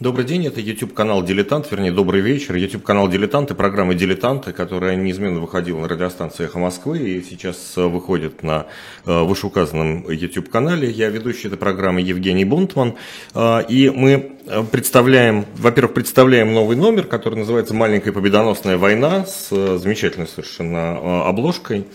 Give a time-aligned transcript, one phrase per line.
[0.00, 2.56] Добрый день, это YouTube-канал «Дилетант», вернее, добрый вечер.
[2.56, 7.86] YouTube-канал «Дилетант» и программа «Дилетанты», которая неизменно выходила на радиостанции «Эхо Москвы» и сейчас э,
[7.86, 8.66] выходит на
[9.06, 10.90] э, вышеуказанном YouTube-канале.
[10.90, 12.96] Я ведущий этой программы Евгений Бунтман.
[13.34, 14.32] Э, и мы
[14.72, 21.86] представляем, во-первых, представляем новый номер, который называется «Маленькая победоносная война» с замечательной совершенно обложкой.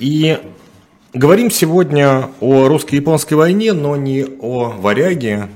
[0.00, 0.38] И
[1.14, 5.48] Говорим сегодня о русско-японской войне, но не о варяге,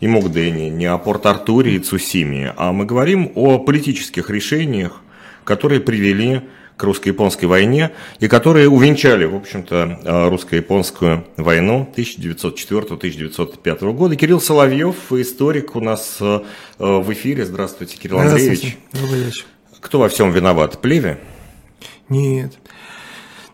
[0.00, 5.00] и Мугдене, не о Порт-Артуре и Цусиме, а мы говорим о политических решениях,
[5.44, 6.42] которые привели
[6.76, 14.14] к русско-японской войне и которые увенчали, в общем-то, э, русско-японскую войну 1904-1905 года.
[14.14, 16.40] Кирилл Соловьев, историк у нас э,
[16.78, 17.44] в эфире.
[17.44, 18.78] Здравствуйте, Кирилл Андреевич.
[18.92, 19.44] Добрый вечер.
[19.80, 20.80] Кто во всем виноват?
[20.80, 21.18] Плеве?
[22.08, 22.52] Нет.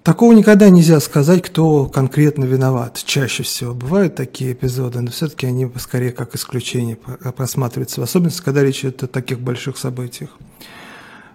[0.04, 3.02] Такого никогда нельзя сказать, кто конкретно виноват.
[3.06, 6.96] Чаще всего бывают такие эпизоды, но все-таки они скорее как исключение
[7.34, 10.28] просматриваются, в особенности, когда речь идет о таких больших событиях.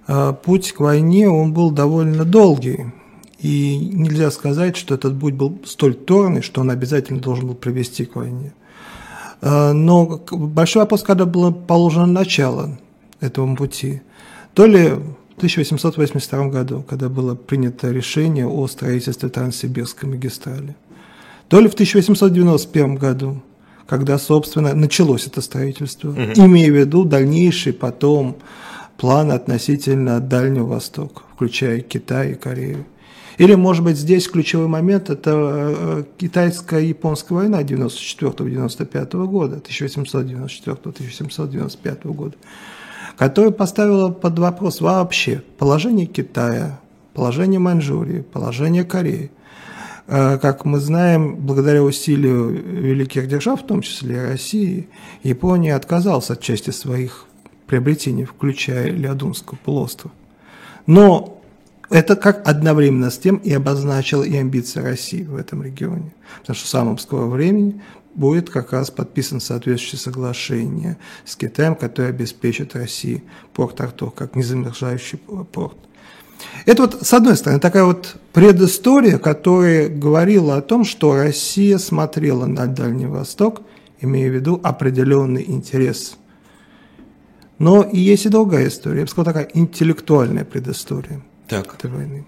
[0.06, 2.94] А, путь к войне, он был довольно долгий,
[3.40, 8.06] и нельзя сказать, что этот путь был столь торный, что он обязательно должен был привести
[8.06, 8.54] к войне.
[9.42, 12.78] А, но большой вопрос, когда было положено начало
[13.20, 14.04] этому пути.
[14.54, 14.94] То ли
[15.40, 20.76] 1882 году, когда было принято решение о строительстве Транссибирской магистрали.
[21.48, 23.42] То ли в 1891 году,
[23.88, 26.20] когда, собственно, началось это строительство, угу.
[26.20, 28.38] имея в виду дальнейший потом
[28.98, 32.86] план относительно Дальнего Востока, включая Китай и Корею.
[33.38, 42.36] Или, может быть, здесь ключевой момент– это э, китайско-японская война 94-95 года, 1894-1795 года,
[43.20, 46.80] которая поставила под вопрос вообще положение Китая,
[47.14, 49.30] положение Маньчжурии, положение Кореи.
[50.08, 54.88] Э, как мы знаем, благодаря усилию великих держав, в том числе России,
[55.22, 57.26] Япония отказалась от части своих
[57.68, 60.14] приобретений, включая Леодунский полуостров.
[60.86, 61.42] Но
[61.90, 66.14] это как одновременно с тем и обозначило и амбиции России в этом регионе.
[66.40, 67.82] Потому что в самом скором времени
[68.20, 75.18] будет как раз подписано соответствующее соглашение с Китаем, которое обеспечит России порт Артур как незамерзающий
[75.18, 75.78] порт.
[76.66, 82.46] Это вот, с одной стороны, такая вот предыстория, которая говорила о том, что Россия смотрела
[82.46, 83.62] на Дальний Восток,
[84.02, 86.18] имея в виду определенный интерес.
[87.58, 91.74] Но и есть и другая история, я бы сказал, такая интеллектуальная предыстория так.
[91.74, 92.26] этой войны.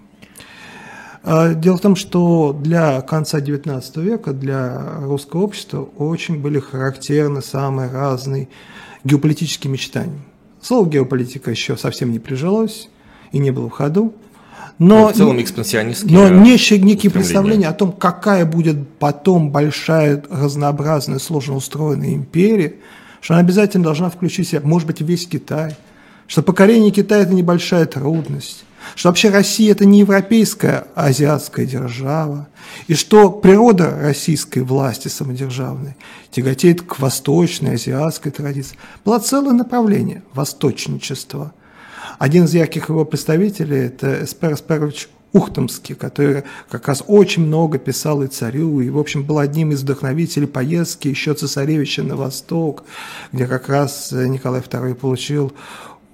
[1.24, 7.42] А, дело в том, что для конца XIX века, для русского общества очень были характерны
[7.42, 8.48] самые разные
[9.04, 10.18] геополитические мечтания.
[10.60, 12.88] Слово геополитика еще совсем не прижилось
[13.30, 14.14] и не было в ходу.
[14.78, 20.24] Но, но в целом экспансионистские Но некие, некие представления о том, какая будет потом большая,
[20.28, 22.76] разнообразная, сложно устроенная империя,
[23.20, 25.76] что она обязательно должна включить в себя, может быть, весь Китай,
[26.26, 32.48] что покорение Китая– это небольшая трудность, что вообще Россия– это не европейская, а азиатская держава,
[32.86, 35.96] и что природа российской власти самодержавной
[36.30, 38.76] тяготеет к восточной, азиатской традиции.
[39.04, 41.52] Было целое направление– восточничество.
[42.18, 48.22] Один из ярких его представителей– это Эспер Эсперович Ухтомский, который как раз очень много писал
[48.22, 52.84] и царю, и, в общем, был одним из вдохновителей поездки еще цесаревича на восток,
[53.32, 55.52] где как раз Николай II получил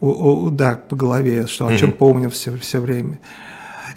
[0.00, 3.18] удар по голове, что о чем помню все, все время.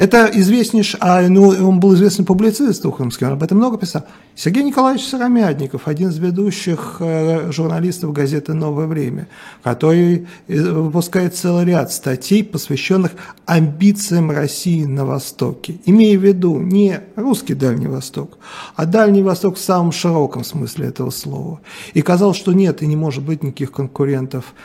[0.01, 4.03] Это известнейший, а ну, он был известный публицист Ухомский, он об этом много писал.
[4.35, 9.27] Сергей Николаевич Сыромятников, один из ведущих э, журналистов газеты «Новое время»,
[9.61, 13.11] который э, выпускает целый ряд статей, посвященных
[13.45, 18.39] амбициям России на Востоке, имея в виду не русский Дальний Восток,
[18.75, 21.59] а Дальний Восток в самом широком смысле этого слова.
[21.93, 24.55] И казалось, что нет и не может быть никаких конкурентов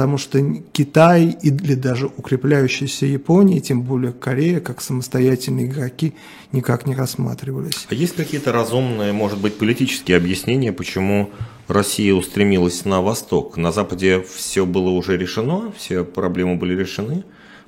[0.00, 0.40] потому что
[0.72, 6.14] Китай или даже укрепляющаяся Япония, тем более Корея, как самостоятельные игроки,
[6.52, 7.86] никак не рассматривались.
[7.90, 11.28] А есть какие-то разумные, может быть, политические объяснения, почему
[11.68, 13.58] Россия устремилась на восток?
[13.58, 17.24] На Западе все было уже решено, все проблемы были решены,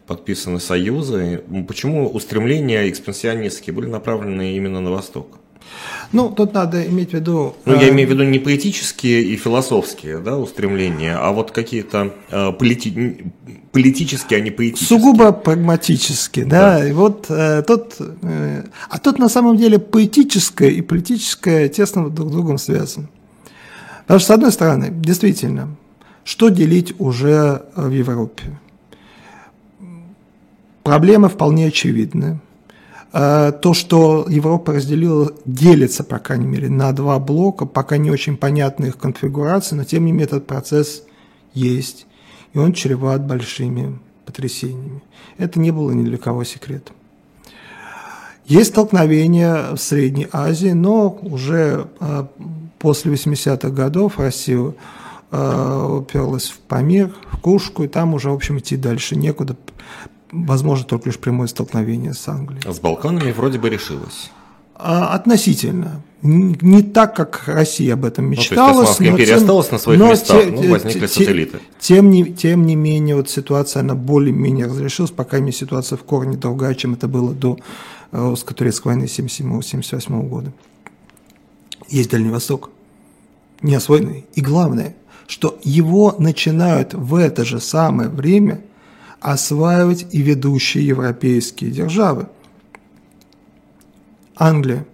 [0.06, 1.44] подписаны союзы.
[1.68, 5.41] Почему устремления экспансионистские были направлены именно на восток?
[6.12, 7.56] Ну, тут надо иметь в виду...
[7.64, 12.12] Ну, я э, имею в виду не поэтические и философские да, устремления, а вот какие-то
[12.30, 13.24] э, полити...
[13.72, 14.98] политические, а не поэтические.
[14.98, 16.78] Сугубо прагматические, да.
[16.78, 16.88] да.
[16.88, 17.96] И вот э, тут...
[18.22, 23.08] Э, а тут на самом деле поэтическое и политическое тесно друг с другом связаны.
[24.02, 25.76] Потому что, с одной стороны, действительно,
[26.24, 28.58] что делить уже в Европе?
[30.82, 32.40] Проблемы вполне очевидны
[33.12, 38.86] то, что Европа разделила, делится, по крайней мере, на два блока, пока не очень понятна
[38.86, 41.02] их конфигурация, но тем не менее этот процесс
[41.52, 42.06] есть,
[42.54, 45.02] и он чреват большими потрясениями.
[45.36, 46.96] Это не было ни для кого секретом.
[48.46, 52.26] Есть столкновения в Средней Азии, но уже э,
[52.78, 54.74] после 80-х годов Россия
[55.30, 59.56] э, уперлась в Памир, в Кушку, и там уже, в общем, идти дальше некуда
[60.32, 62.62] возможно только лишь прямое столкновение с Англией.
[62.72, 64.30] С Балканами вроде бы решилось.
[64.74, 66.02] А, относительно.
[66.22, 68.72] Не так, как Россия об этом мечтала.
[68.72, 71.58] Ну, то есть империя тем, осталась на своих местах, те, но возникли те, сателлиты.
[71.78, 76.36] Тем не, тем не менее, вот ситуация, она более-менее разрешилась, пока не ситуация в корне
[76.36, 77.58] другая, чем это было до
[78.12, 80.52] э, русско-турецкой войны 1977-1978 года.
[81.88, 82.70] Есть Дальний Восток,
[83.60, 84.24] не освоенный.
[84.34, 84.94] И главное,
[85.26, 88.60] что его начинают в это же самое время–
[89.22, 92.28] осваивать и ведущие европейские державы.
[94.36, 94.86] Англия,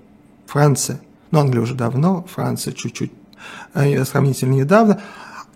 [0.47, 3.13] Франция, но Англия уже давно, Франция чуть-чуть
[3.75, 5.01] э, сравнительно недавно,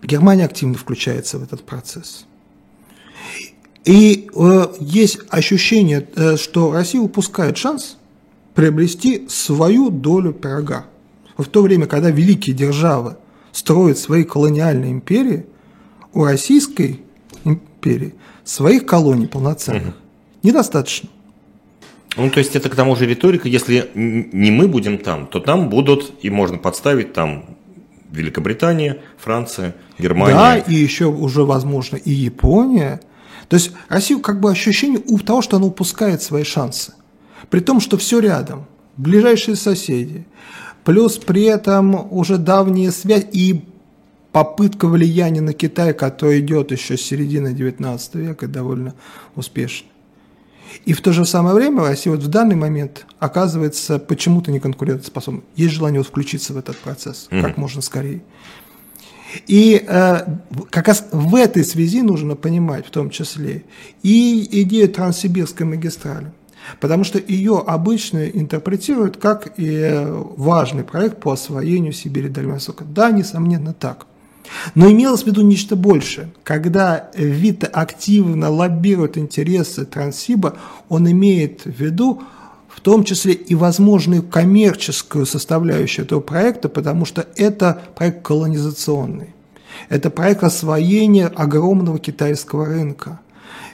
[0.01, 2.25] Германия активно включается в этот процесс.
[3.85, 7.97] И э, есть ощущение, э, что Россия упускает шанс
[8.55, 10.85] приобрести свою долю пирога.
[11.37, 13.17] В то время, когда великие державы
[13.51, 15.45] строят свои колониальные империи,
[16.13, 17.01] у Российской
[17.43, 19.93] империи своих колоний полноценных угу.
[20.43, 21.09] недостаточно.
[22.15, 25.69] Ну, то есть это к тому же риторика, если не мы будем там, то там
[25.69, 27.45] будут, и можно подставить там
[28.11, 30.35] Великобритания, Франция, Германия.
[30.35, 33.01] Да, и еще уже, возможно, и Япония.
[33.49, 36.93] То есть Россию как бы ощущение у того, что она упускает свои шансы.
[37.49, 38.65] При том, что все рядом,
[38.97, 40.27] ближайшие соседи,
[40.83, 43.63] плюс при этом уже давняя связь и
[44.33, 48.95] попытка влияния на Китай, которая идет еще с середины XIX века, довольно
[49.35, 49.87] успешно.
[50.85, 55.43] И в то же самое время Россия вот в данный момент оказывается почему-то не конкурентоспособной.
[55.55, 57.41] Есть желание вот включиться в этот процесс mm-hmm.
[57.43, 58.23] как можно скорее.
[59.45, 60.19] И э,
[60.71, 63.63] как раз в этой связи нужно понимать в том числе
[64.01, 66.31] и идею Транссибирской магистрали.
[66.79, 70.07] Потому что ее обычно интерпретируют как и
[70.37, 72.83] важный проект по освоению Сибири Дальнего Востока.
[72.83, 74.07] Да, несомненно, так.
[74.75, 76.29] Но имелось в виду нечто большее.
[76.43, 80.57] Когда Вита активно лоббирует интересы Транссиба,
[80.89, 82.21] он имеет в виду
[82.67, 89.33] в том числе и возможную коммерческую составляющую этого проекта, потому что это проект колонизационный.
[89.89, 93.19] Это проект освоения огромного китайского рынка.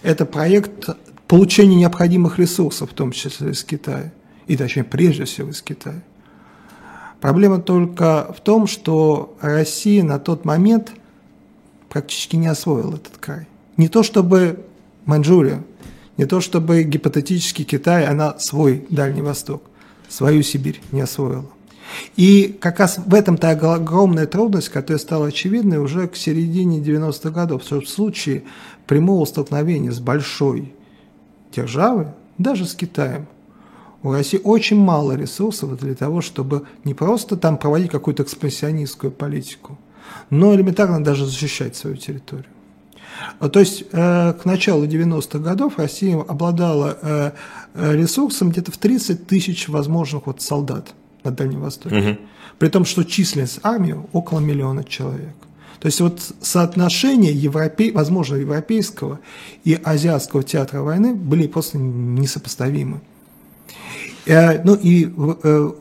[0.04, 0.89] Это проект
[1.27, 4.12] получения необходимых ресурсов, в том числе из Китая.
[4.48, 6.01] И точнее, прежде всего из Китая.
[7.21, 10.94] Проблема только в том, что Россия на тот момент
[11.89, 13.48] практически не освоила этот край.
[13.77, 14.66] Не то чтобы
[15.06, 15.63] Маньчжурия,
[16.18, 19.63] не то чтобы гипотетически Китай, она свой Дальний Восток,
[20.07, 21.45] свою Сибирь не освоила.
[22.16, 27.63] И как раз в этом-то огромная трудность, которая стала очевидной уже к середине 90-х годов,
[27.63, 28.44] в случае
[28.86, 30.74] прямого столкновения с большой
[31.51, 32.07] державой,
[32.38, 33.27] даже с Китаем–
[34.04, 39.78] у России очень мало ресурсов для того, чтобы не просто там проводить какую-то экспансионистскую политику,
[40.30, 42.46] но элементарно даже защищать свою территорию.
[43.40, 47.31] А, то есть э, к началу 90-х годов Россия обладала э,
[47.74, 50.94] э, ресурсом где-то в 30 тысяч возможных вот солдат
[51.24, 51.98] на Дальнем Востоке.
[51.98, 52.18] Угу.
[52.60, 55.36] При том, что численность армии около миллиона человек.
[55.80, 59.20] То есть вот соотношение европей, возможно, европейского
[59.63, 63.00] и азиатского театра войны были просто несопоставимы.
[64.29, 65.71] Э, ну и э,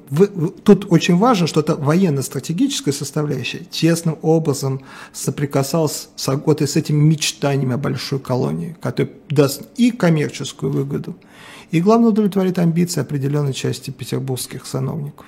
[0.65, 4.81] тут очень важно, что это военно-стратегическая составляющая тесным образом
[5.13, 11.15] соприкасалась с, вот, с этими мечтаниями о большой колонии, которая даст и коммерческую выгоду,
[11.71, 15.27] и, главное, удовлетворит амбиции определенной части петербургских сановников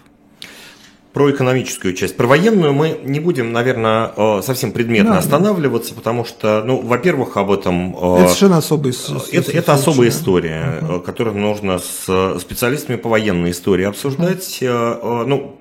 [1.12, 2.16] про экономическую часть.
[2.16, 7.36] Про военную мы не будем, наверное, э, совсем предметно да, останавливаться, потому что, ну, во-первых,
[7.36, 7.96] об этом...
[7.96, 8.94] Э, это совершенно особая
[9.32, 11.02] это, это особая история, uh-huh.
[11.02, 14.58] которую нужно с специалистами по военной истории обсуждать.
[14.62, 15.24] Uh-huh.
[15.26, 15.56] Ну,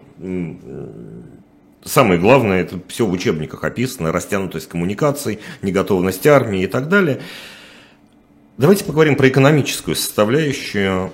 [1.84, 7.22] самое главное, это все в учебниках описано, растянутость коммуникаций, неготовность армии и так далее.
[8.58, 11.12] Давайте поговорим про экономическую составляющую,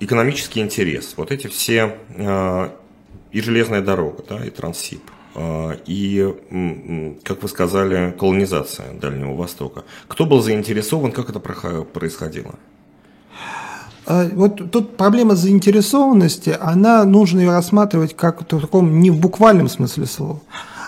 [0.00, 1.14] экономический интерес.
[1.16, 1.94] Вот эти все
[3.34, 5.02] и железная дорога, да, и Транссиб,
[5.34, 6.34] а, и,
[7.24, 9.82] как вы сказали, колонизация Дальнего Востока.
[10.06, 12.54] Кто был заинтересован, как это происходило?
[14.06, 19.68] А, вот тут проблема заинтересованности, она нужно ее рассматривать как в таком не в буквальном
[19.68, 20.40] смысле слова,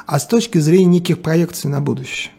[0.06, 2.32] а с точки зрения неких проекций на будущее.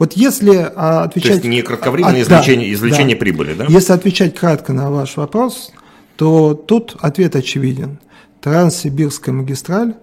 [0.00, 1.30] Вот если отвечать...
[1.30, 3.20] То есть не кратковременное а, извлечение, да, извлечение да.
[3.20, 3.66] прибыли, да?
[3.68, 5.70] Если отвечать кратко на ваш вопрос,
[6.16, 7.98] то тут ответ очевиден.
[8.40, 9.94] Транссибирская магистраль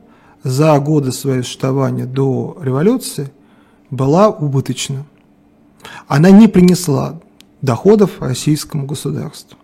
[0.44, 3.32] за годы своего существования до революции
[3.90, 5.06] была убыточна.
[6.08, 7.20] Она не принесла
[7.62, 9.58] доходов российскому государству.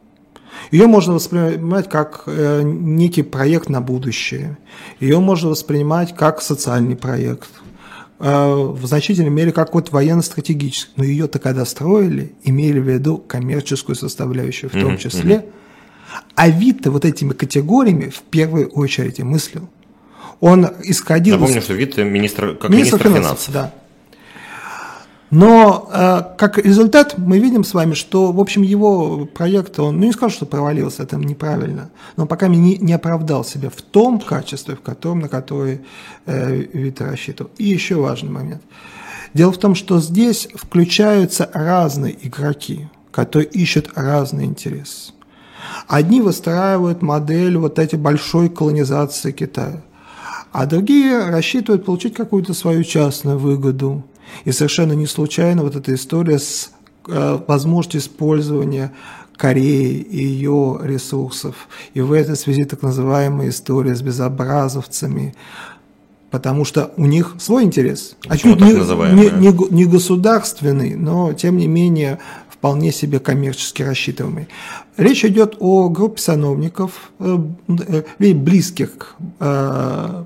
[0.72, 4.58] Ее можно воспринимать как э, некий проект на будущее.
[5.00, 7.50] Ее можно воспринимать как социальный проект.
[8.20, 10.94] Э, в значительной мере как вот военно-стратегический.
[10.96, 15.46] Но ее-то когда строили, имели в виду коммерческую составляющую в том числе.
[16.36, 19.70] А вид-то вот этими категориями в первую очередь и мыслил.
[20.40, 21.38] Он исходил...
[21.38, 23.40] Напомню, что вид министр, как министр, министр финансов.
[23.40, 23.54] финансов.
[23.54, 23.74] Да.
[25.34, 30.06] Но э, как результат мы видим с вами, что, в общем, его проект, он, ну
[30.06, 34.76] не скажу, что провалился, это неправильно, но пока не, не оправдал себя в том качестве,
[34.76, 35.82] в котором, на которое
[36.28, 37.50] э, Вита рассчитывал.
[37.58, 38.62] И еще важный момент.
[39.34, 45.14] Дело в том, что здесь включаются разные игроки, которые ищут разные интересы.
[45.88, 49.82] Одни выстраивают модель вот этой большой колонизации Китая,
[50.52, 54.04] а другие рассчитывают получить какую-то свою частную выгоду–
[54.46, 56.72] и совершенно не случайно вот эта история с
[57.08, 58.92] э, возможностью использования
[59.36, 61.68] Кореи и ее ресурсов.
[61.94, 65.34] И в этой связи так называемая история с безобразовцами,
[66.30, 68.16] потому что у них свой интерес.
[68.28, 72.20] Отнюдь не, не, не, не государственный, но тем не менее
[72.64, 74.48] вполне себе коммерчески рассчитываемый.
[74.96, 79.18] Речь идет о группе сановников, э, э, близких к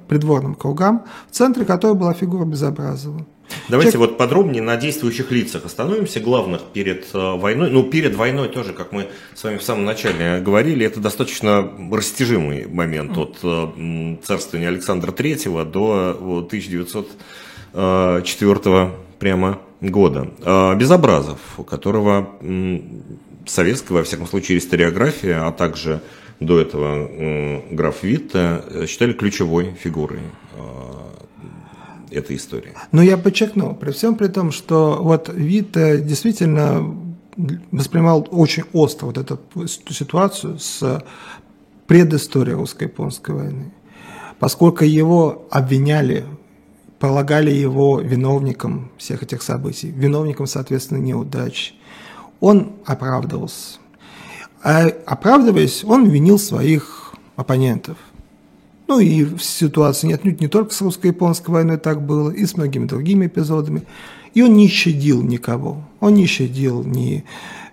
[0.07, 3.25] придворным кругам, в центре которой была фигура Безобразова.
[3.69, 4.11] Давайте Человек...
[4.11, 7.71] вот подробнее на действующих лицах остановимся, главных перед э, войной.
[7.71, 12.67] Ну, перед войной тоже, как мы с вами в самом начале говорили, это достаточно растяжимый
[12.67, 17.17] момент от э, царствования Александра III до 1904
[17.73, 18.21] э,
[19.17, 20.29] прямо года.
[20.75, 22.27] Безобразов, у которого
[23.45, 26.01] советская, во всяком случае, историография, а также
[26.39, 30.21] до этого граф Витта считали ключевой фигурой
[32.11, 32.73] этой истории.
[32.91, 36.95] Но я подчеркну, при всем при том, что вот вид действительно
[37.71, 41.03] воспринимал очень остро вот эту ситуацию с
[41.85, 43.73] предысторией русско-японской войны,
[44.39, 46.25] поскольку его обвиняли,
[46.99, 51.73] полагали его виновником всех этих событий, виновником, соответственно, неудач.
[52.39, 53.79] Он оправдывался.
[54.63, 57.97] А оправдываясь, он винил своих оппонентов.
[58.87, 62.85] Ну и в ситуации нет, не только с русско-японской войной так было, и с многими
[62.85, 63.83] другими эпизодами.
[64.33, 65.83] И он не щадил никого.
[65.99, 67.25] Он не щадил ни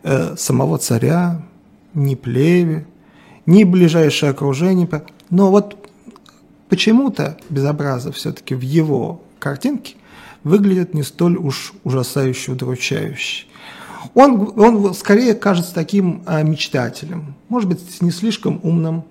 [0.02, 1.42] э, самого царя,
[1.94, 2.84] ни плеви,
[3.46, 4.88] ни ближайшее окружение.
[5.30, 5.83] Но вот
[6.74, 9.94] почему-то Безобразов все-таки в его картинке
[10.42, 13.46] выглядит не столь уж ужасающе удручающе.
[14.14, 19.04] Он, он скорее кажется таким э, мечтателем, может быть, не слишком умным,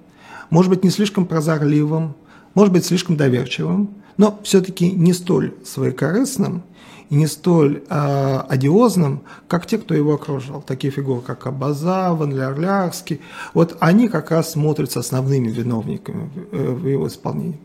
[0.50, 2.16] может быть, не слишком прозорливым,
[2.54, 6.64] может быть, слишком доверчивым, но все-таки не столь своекорыстным
[7.10, 10.62] и не столь э, одиозным, как те, кто его окружал.
[10.62, 13.22] Такие фигуры, как Абаза, Ван Лярлярский,
[13.54, 17.60] вот они как раз смотрятся основными виновниками в, э, его исполнении.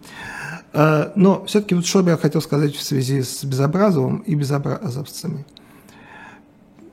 [0.72, 5.44] Э, но все-таки вот что бы я хотел сказать в связи с Безобразовым и Безобразовцами.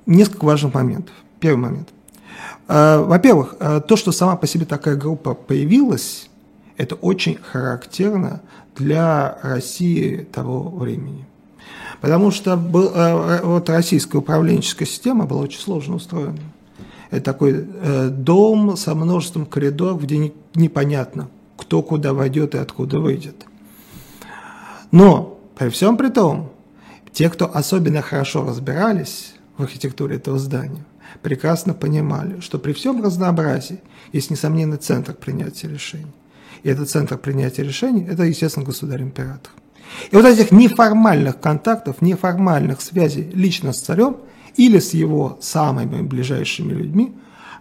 [0.06, 1.16] Несколько важных моментов.
[1.40, 1.90] Первый момент.
[2.68, 3.56] Э, во-первых,
[3.88, 6.30] то, что сама по себе такая группа появилась,
[6.78, 8.42] это очень характерно
[8.76, 11.26] для России того времени.
[12.06, 16.38] Потому что был, э, вот российская управленческая система была очень сложно устроена.
[17.10, 17.66] Это такой
[18.12, 23.48] дом со множеством коридоров, где непонятно, кто куда войдет и откуда выйдет.
[24.92, 26.52] Но при всем при том,
[27.12, 30.86] те, кто особенно хорошо разбирались в архитектуре этого здания,
[31.24, 33.82] прекрасно понимали, что при всем разнообразии
[34.14, 36.14] есть несомненный центр принятия решений.
[36.62, 39.52] И этот центр принятия решений– это, естественно, государь-император.
[40.12, 44.18] И вот этих неформальных контактов, неформальных связей лично с царем
[44.56, 47.14] или с его самыми ближайшими людьми,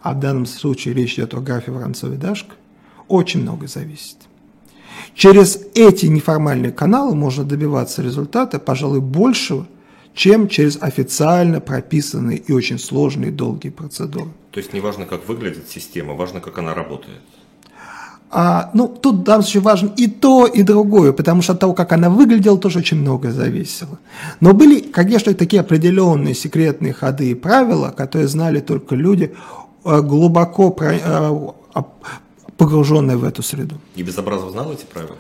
[0.02, 2.54] а в данном случае речь идет о графе Воронцове Дашко,
[3.09, 4.16] очень много зависит.
[5.14, 9.66] Через эти неформальные каналы можно добиваться результата, пожалуй, большего,
[10.14, 14.31] чем через официально прописанные и очень сложные долгие процедуры.
[14.50, 17.21] То есть не важно, как выглядит система, важно, как она работает.
[18.36, 21.72] А, ну, тут в данном случае важно и то, и другое, потому что от того,
[21.72, 24.00] как она выглядела, тоже очень многое зависело.
[24.40, 29.32] Но были, конечно, такие определенные секретные ходы и правила, которые знали только люди,
[29.84, 31.30] э, глубоко э,
[32.56, 33.76] погруженные в эту среду.
[33.94, 35.16] И Безобразов знал эти правила?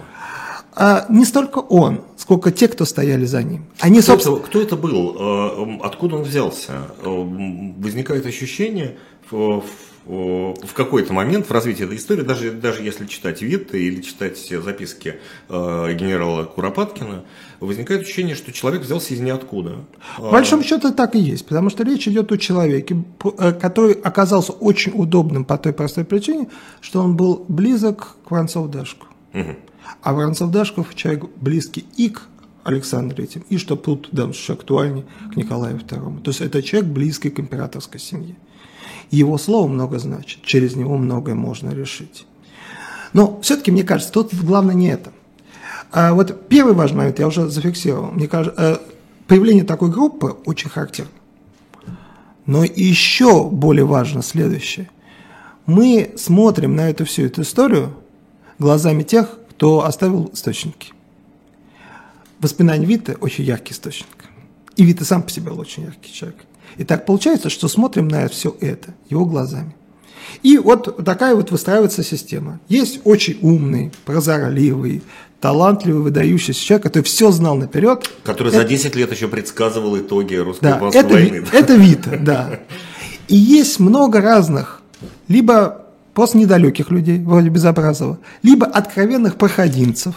[0.76, 3.66] а не столько он, сколько те, кто стояли за ним.
[3.78, 4.38] Они, кто, собственно...
[4.38, 5.16] это, кто это был?
[5.16, 6.72] Э, откуда он взялся?
[7.04, 8.96] Возникает ощущение
[9.30, 9.62] в,
[10.06, 14.60] в какой-то момент в развитии этой истории, даже, даже если читать Витте или читать все
[14.60, 15.16] записки
[15.48, 17.24] э, генерала Куропаткина,
[17.60, 19.76] возникает ощущение, что человек взялся из ниоткуда.
[20.18, 23.02] В большом счету так и есть, потому что речь идет о человеке,
[23.38, 26.48] э, который оказался очень удобным по той простой причине,
[26.82, 29.06] что он был близок к Воронцову Дашку.
[29.32, 29.56] Угу.
[30.02, 32.22] А Воронцов Дашков человек близкий и к
[32.62, 36.22] Александру III, и что тут в данном случае актуальнее, к Николаю II.
[36.22, 38.36] То есть это человек близкий к императорской семье.
[39.10, 42.26] Его слово много значит, через него многое можно решить.
[43.12, 45.12] Но все-таки, мне кажется, тут главное не это.
[45.92, 48.10] А вот первый важный момент я уже зафиксировал.
[48.10, 48.76] Мне кажется, э,
[49.28, 51.12] появление такой группы очень характерно.
[52.46, 54.90] Но еще более важно следующее.
[55.66, 57.94] Мы смотрим на эту всю эту историю
[58.58, 60.92] глазами тех, кто оставил источники.
[62.40, 64.08] Воспоминания Вита очень яркий источник.
[64.76, 66.44] И Вита сам по себе был очень яркий человек.
[66.76, 69.74] И так получается, что смотрим на все это его глазами.
[70.42, 72.60] И вот такая вот выстраивается система.
[72.68, 75.02] Есть очень умный, прозорливый,
[75.40, 78.10] талантливый, выдающийся человек, который все знал наперед.
[78.24, 78.58] Который это...
[78.58, 81.46] за 10 лет еще предсказывал итоги русско-японской да, это, войны.
[81.52, 82.60] Это Вита, да.
[83.28, 84.82] И есть много разных,
[85.28, 90.14] либо просто недалеких людей, вроде Безобразова, либо откровенных проходимцев,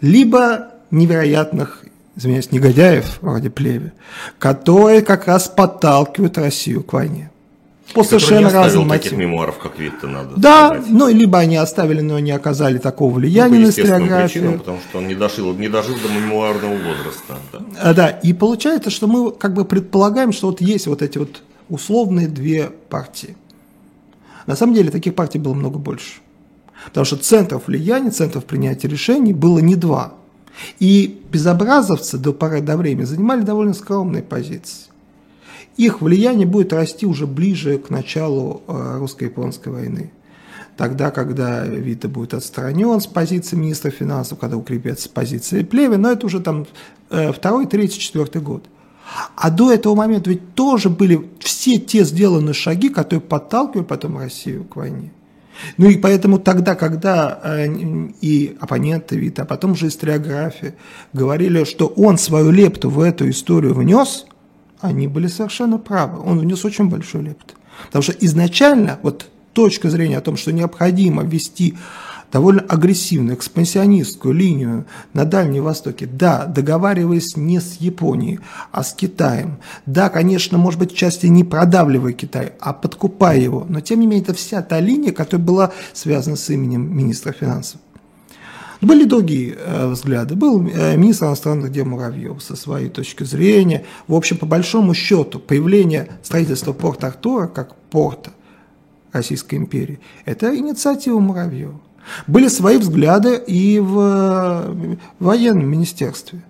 [0.00, 1.84] либо невероятных
[2.20, 3.92] извиняюсь, негодяев вроде Плеве,
[4.38, 7.30] которые как раз подталкивают Россию к войне.
[7.94, 8.90] По совершенно разным мотивам.
[9.02, 10.90] таких мемуаров, как Витте, надо Да, сказать.
[10.90, 14.28] ну, либо они оставили, но не оказали такого влияния ну, на историографию.
[14.28, 17.36] Причинам, потому что он не дожил, не дожил до мемуарного возраста.
[17.52, 17.60] Да.
[17.80, 21.42] А, да, и получается, что мы как бы предполагаем, что вот есть вот эти вот
[21.68, 23.36] условные две партии.
[24.46, 26.20] На самом деле таких партий было много больше.
[26.86, 30.14] Потому что центров влияния, центров принятия решений было не два,
[30.78, 34.90] и безобразовцы до поры до времени занимали довольно скромные позиции.
[35.76, 40.10] Их влияние будет расти уже ближе к началу э, русско-японской войны.
[40.76, 46.26] Тогда, когда Вита будет отстранен с позиции министра финансов, когда укрепится позиция Плеве, но это
[46.26, 46.66] уже там
[47.10, 48.64] э, второй, третий, четвертый год.
[49.36, 54.64] А до этого момента ведь тоже были все те сделанные шаги, которые подталкивали потом Россию
[54.64, 55.10] к войне.
[55.76, 57.66] Ну и поэтому тогда, когда э,
[58.20, 60.74] и оппоненты ВИТа, а потом уже историография
[61.12, 64.26] говорили, что он свою лепту в эту историю внес,
[64.80, 66.22] они были совершенно правы.
[66.24, 67.54] Он внес очень большую лепту.
[67.86, 71.76] Потому что изначально вот точка зрения о том, что необходимо ввести
[72.32, 76.06] довольно агрессивную экспансионистскую линию на Дальнем Востоке.
[76.06, 78.40] Да, договариваясь не с Японией,
[78.72, 79.58] а с Китаем.
[79.86, 83.66] Да, конечно, может быть, части не продавливая Китай, а подкупая его.
[83.68, 87.80] Но, тем не менее, это вся та линия, которая была связана с именем министра финансов.
[88.80, 90.34] Были другие э, взгляды.
[90.36, 93.84] Был э, министр иностранных дел Муравьев со своей точки зрения.
[94.08, 98.30] В общем, по большому счету, появление строительства порта Артура как порта
[99.12, 101.78] Российской империи– это инициатива Муравьева.
[102.26, 106.42] Были свои взгляды и в э, военном министерстве.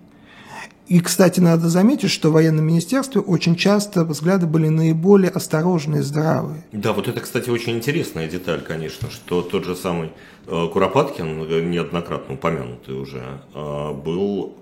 [0.87, 6.03] И, кстати, надо заметить, что в военном министерстве очень часто взгляды были наиболее осторожные и
[6.03, 6.65] здравые.
[6.73, 10.11] Да, вот это, кстати, очень интересная деталь, конечно, что тот же самый
[10.47, 14.55] э, Куропаткин, э, неоднократно упомянутый уже, был,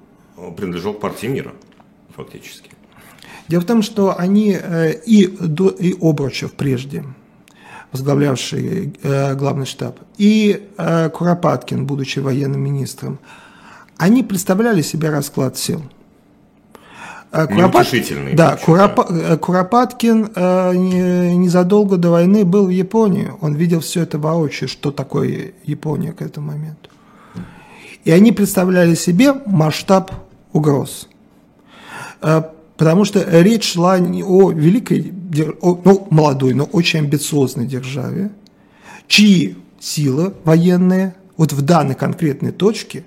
[0.56, 1.52] принадлежал к партии мира,
[2.16, 2.72] фактически.
[3.48, 4.56] Дело в том, что они
[5.08, 7.04] и, и Обручев прежде,
[7.91, 13.19] возглавлявший э, главный штаб, и э, Куропаткин, будучи военным министром,
[13.97, 15.82] они представляли себе расклад сил.
[17.32, 17.88] Э, Куропат...
[18.34, 19.08] Да, Куропа...
[19.10, 23.32] Э, Куропаткин не, незадолго до войны был в Японии.
[23.41, 26.89] Он видел все это воочию, что такое Япония к этому моменту.
[28.06, 30.12] И они представляли себе масштаб
[30.54, 31.08] угроз.
[32.80, 35.12] Потому что речь шла не о великой,
[35.62, 38.32] ну, молодой, но очень амбициозной державе,
[39.06, 43.04] чьи силы военные вот в данной конкретной точке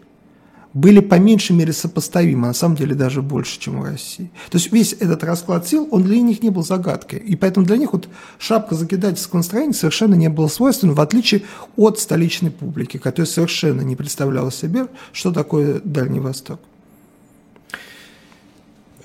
[0.74, 4.30] были по меньшей мере сопоставимы, а на самом деле даже больше, чем у России.
[4.50, 7.20] То есть весь этот расклад сил, он для них не был загадкой.
[7.20, 11.44] И поэтому для них вот шапка закидательского настроения совершенно не было свойственна, в отличие
[11.76, 16.60] от столичной публики, которая совершенно не представляла себе, что такое Дальний Восток.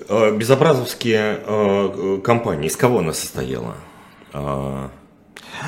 [0.08, 3.74] Э, безобразовские э, компании, из кого она состояла?
[4.32, 4.90] А,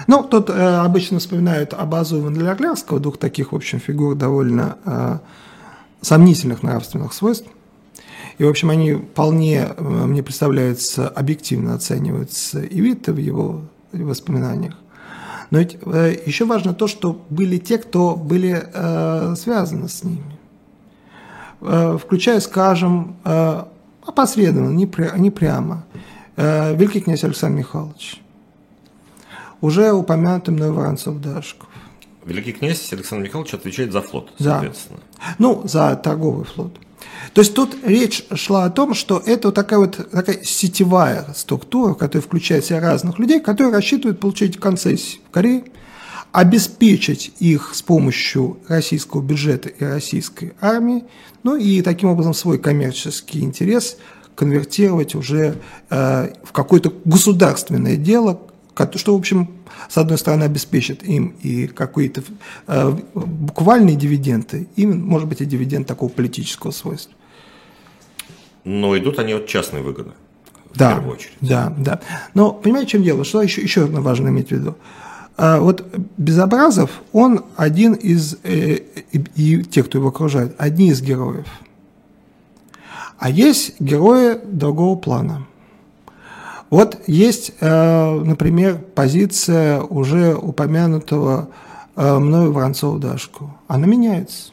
[0.07, 4.79] ну, тут э, обычно вспоминают об Азу и Вандалерлярского, двух таких, в общем, фигур довольно
[4.85, 5.19] э,
[6.01, 7.49] сомнительных нравственных свойств.
[8.39, 14.75] И, в общем, они вполне, э, мне представляется, объективно оцениваются и Витте в его воспоминаниях.
[15.51, 20.39] Но ведь э, еще важно то, что были те, кто были э, связаны с ними.
[21.61, 23.65] Э, включая, скажем, э,
[24.05, 25.85] опосредованно, не, пря, не прямо.
[26.37, 28.21] Э, великий князь Александр Михайлович.
[29.61, 31.69] уже упомянутый мной Воронцов-Дашков.
[32.25, 35.01] Великий князь Александр Михайлович отвечает за флот, соответственно.
[35.17, 35.35] Да.
[35.39, 36.77] Ну, за торговый флот.
[37.35, 42.23] То есть тут речь шла о том, что это такая вот такая сетевая структура, которая
[42.23, 45.65] включает в себя разных людей, которые рассчитывают получить концессии в Корее,
[46.33, 51.05] обеспечить их с помощью российского бюджета и российской армии,
[51.43, 53.97] ну и таким образом свой коммерческий интерес
[54.35, 55.57] конвертировать уже
[55.91, 58.41] э, в какое-то государственное дело,
[58.95, 59.51] что, в общем,
[59.89, 62.23] с одной стороны, обеспечит им и какие-то
[62.67, 67.15] э, буквальные дивиденды, и, может быть, и дивиденд такого политического свойства.
[68.65, 70.13] Но идут они от частной выгоды.
[70.73, 71.35] В да, первую очередь.
[71.41, 72.01] Да, да.
[72.35, 73.25] Но понимаете, в чем дело?
[73.25, 74.77] Что еще, еще важно иметь в виду?
[75.41, 75.87] Вот
[76.19, 78.81] Безобразов, он один из, э,
[79.13, 81.47] и, те, кто его окружает, одни из героев.
[83.19, 85.47] А есть герои другого плана.
[86.69, 91.49] Вот есть, э, например, позиция уже упомянутого
[91.97, 93.51] э, мною Воронцова-Дашку.
[93.67, 94.53] Она меняется.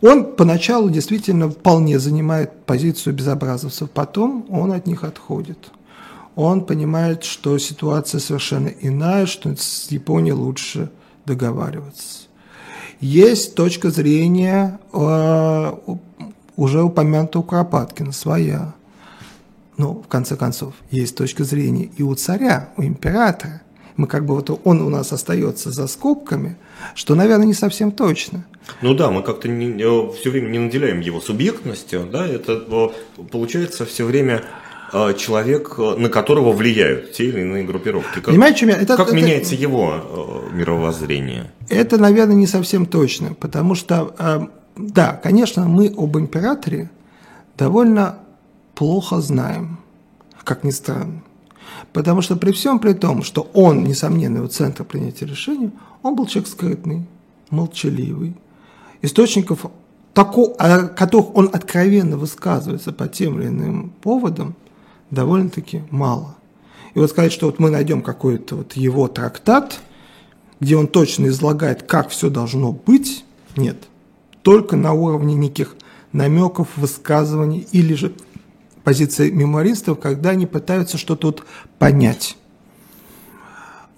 [0.00, 5.70] Он поначалу действительно вполне занимает позицию безобразовцев, потом он от них отходит.
[6.36, 10.90] Он понимает, что ситуация совершенно иная, что с Японией лучше
[11.26, 12.24] договариваться.
[13.00, 15.72] Есть точка зрения э,
[16.56, 18.74] уже упомянутого Куропаткина, своя.
[19.76, 23.62] Но, в конце концов, есть точка зрения и у царя, у императора.
[23.96, 26.56] Мы как бы вот он у нас остается за скобками,
[26.94, 28.44] что, наверное, не совсем точно.
[28.82, 33.84] Ну да, мы как-то э, все время не наделяем его субъектностью, да, это э, получается
[33.84, 34.42] все время
[35.16, 38.14] человек, на которого влияют те или иные группировки.
[38.14, 38.76] Как, Понимаете, чем я?
[38.76, 41.50] Это, как это, меняется его мировоззрение?
[41.68, 46.90] Это, наверное, не совсем точно, потому что, да, конечно, мы об императоре
[47.58, 48.18] довольно
[48.74, 49.78] плохо знаем,
[50.44, 51.22] как ни странно.
[51.92, 55.70] Потому что при всем при том, что он, несомненно, его центр принятия решений,
[56.02, 57.06] он был человек скрытный,
[57.50, 58.34] молчаливый.
[59.02, 59.66] Источников,
[60.14, 60.24] о
[60.88, 64.54] которых он откровенно высказывается по тем или иным поводам,
[65.10, 66.36] довольно-таки мало.
[66.94, 69.80] И вот сказать, что вот мы найдем какой-то вот его трактат,
[70.60, 73.24] где он точно излагает, как все должно быть,
[73.56, 73.76] нет.
[74.42, 75.76] Только на уровне неких
[76.12, 78.14] намеков, высказываний или же
[78.84, 81.46] позиции мемуаристов, когда они пытаются что-то тут
[81.78, 82.36] понять.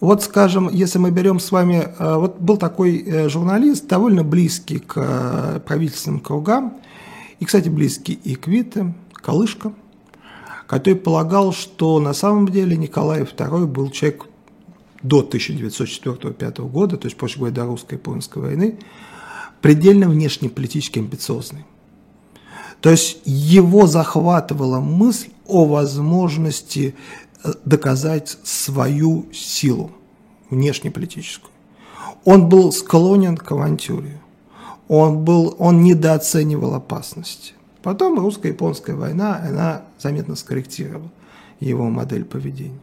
[0.00, 4.78] Вот, скажем, если мы берем с вами, э, вот был такой э, журналист, довольно близкий
[4.78, 6.74] к э, правительственным кругам,
[7.40, 9.72] и, кстати, близкий и к Вите, Калышко,
[10.66, 14.26] который полагал, что на самом деле Николай II был человек
[15.02, 18.78] до 1904-1905 года, то есть, проще говоря, до русско-японской войны,
[19.60, 21.64] предельно внешнеполитически амбициозный.
[22.80, 26.94] То есть его захватывала мысль о возможности
[27.42, 29.92] э, доказать свою силу
[30.50, 31.50] внешнеполитическую.
[32.24, 34.20] Он был склонен к авантюре.
[34.88, 37.54] Он, был, он недооценивал опасности.
[37.86, 41.08] Потом русско-японская война, она заметно скорректировала
[41.60, 42.80] его модель поведения.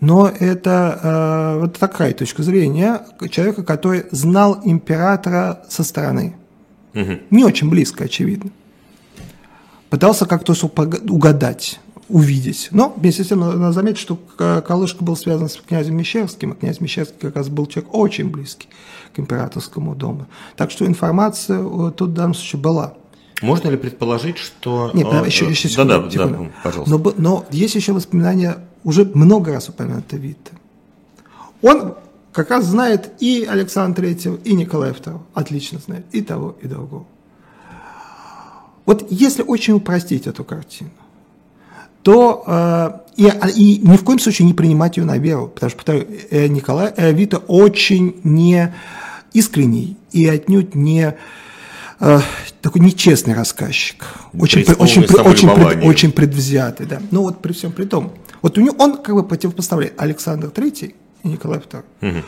[0.00, 6.36] Но это э, вот такая точка зрения человека, который знал императора со стороны.
[6.92, 7.20] Угу.
[7.30, 8.50] Не очень близко, очевидно
[9.88, 10.54] пытался как-то
[11.08, 12.68] угадать, увидеть.
[12.70, 16.80] Но вместе с тем надо заметить, что Калышка был связан с князем Мещерским, а князь
[16.80, 18.68] Мещерский как раз был человек очень близкий
[19.14, 20.26] к императорскому дому.
[20.56, 22.94] Так что информация э, тут в данном случае была.
[23.40, 24.90] Можно ли предположить, что...
[24.92, 26.38] Нет, э, еще, еще секунду, да, да, секунду.
[26.44, 26.98] да, пожалуйста.
[26.98, 30.52] Но, но есть еще воспоминания, уже много раз упомянутого Витте.
[31.62, 31.94] Он
[32.32, 35.20] как раз знает и Александра Третьего, и Николая II.
[35.34, 37.06] Отлично знает и того, и другого.
[38.86, 40.90] Вот если очень упростить эту картину,
[42.02, 45.92] то э, и, и ни в коем случае не принимать ее на веру, потому что
[45.92, 48.74] э, Николай э, Вита очень не
[49.32, 51.14] искренний и отнюдь не э,
[52.62, 57.00] такой нечестный рассказчик, очень, очень, очень, пред, очень предвзятый, да.
[57.10, 60.94] Но вот при всем при том, вот у него он как бы противопоставляет Александр III
[61.22, 61.84] и Николай II.
[62.00, 62.24] Угу.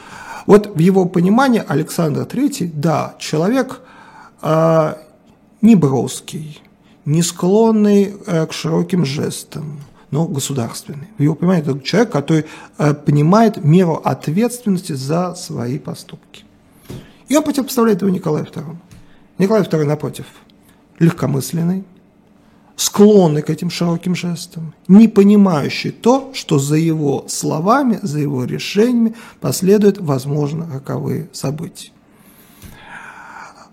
[0.47, 3.81] Вот в его понимании Александр III, да, человек
[4.43, 4.95] э,
[5.61, 6.61] не броский,
[7.05, 9.81] не склонный э, к широким жестам,
[10.11, 11.09] но государственный.
[11.17, 12.45] В его понимании это человек, который
[12.79, 16.45] э, понимает меру ответственности за свои поступки.
[17.29, 18.77] И он противопоставляет его Николаю II.
[19.43, 20.27] Николай II, напротив,
[21.01, 21.83] легкомысленный,
[22.77, 29.17] склонный к этим широким жестам, не понимающий то, что за его словами, за его решениями
[29.41, 31.91] последуют, возможно, роковые события.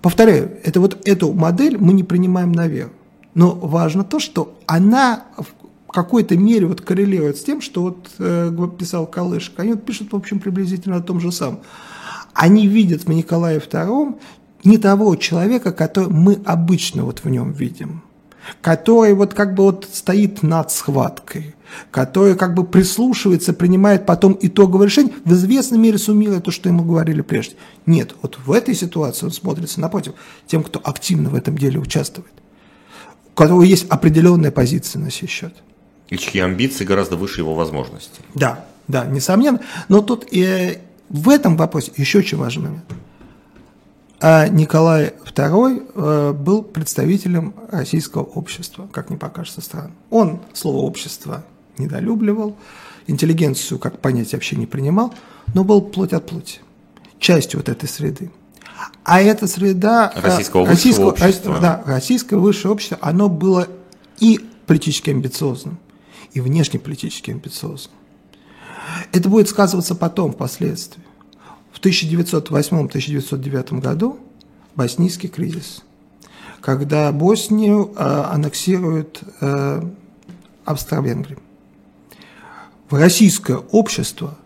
[0.01, 2.89] Повторяю, это вот эту модель мы не принимаем на веру.
[3.35, 8.51] Но важно то, что она в какой-то мере вот коррелирует с тем, что вот э,
[8.75, 9.61] писал Калышка.
[9.61, 11.59] Они вот пишут, в общем, приблизительно о том же самом.
[12.33, 14.17] Они видят в Николае II
[14.63, 18.03] не того человека, который мы обычно вот в нем видим,
[18.61, 21.55] который вот как бы вот стоит над схваткой,
[21.91, 26.83] который как бы прислушивается, принимает потом итоговое решение, в известной мере суммируя то, что ему
[26.83, 27.55] говорили прежде.
[27.85, 30.13] Нет, вот в этой ситуации он смотрится напротив
[30.47, 32.31] тем, кто активно в этом деле участвует,
[33.31, 35.53] у которого есть определенная позиция на сей счет.
[36.09, 38.21] И чьи амбиции гораздо выше его возможностей.
[38.33, 39.59] Да, да, несомненно.
[39.89, 42.85] Но тут и в этом вопросе еще очень важный момент.
[44.21, 49.91] А Николай II э, был представителем российского общества, как не покажется странно.
[50.09, 51.45] Он слово «общество»
[51.77, 52.57] недолюбливал,
[53.07, 55.13] интеллигенцию как понятие вообще не принимал,
[55.53, 56.59] но был плоть от плоти,
[57.17, 58.29] частью вот этой среды.
[59.05, 60.11] А эта среда...
[60.13, 61.59] Э, российского, российского общества.
[61.61, 63.67] Да, российское высшее общество, оно было
[64.19, 65.79] и политически амбициозным,
[66.33, 67.95] и внешнеполитически амбициозным.
[69.13, 71.03] Это будет сказываться потом, впоследствии.
[71.71, 74.19] В 1908-1909 году
[74.75, 75.83] боснийский кризис,
[76.61, 79.83] когда Боснию э, аннексирует э,
[80.65, 81.37] Австро-Венгрия.
[82.89, 84.37] В российское общество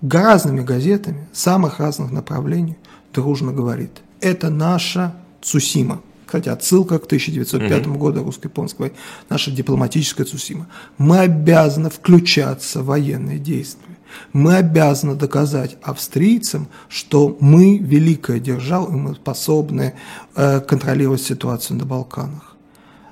[0.00, 2.76] разными газетами самых разных направлений
[3.12, 6.00] дружно говорит, это наша Цусима–
[6.32, 7.98] кстати, отсылка к 1905 угу.
[7.98, 8.94] году русско-японской
[9.28, 10.66] наша дипломатическая Цусима.
[10.96, 13.91] Мы обязаны включаться в военные действия.
[14.32, 19.94] Мы обязаны доказать австрийцам, что мы великая держава, и мы способны
[20.34, 22.56] э, контролировать ситуацию на Балканах.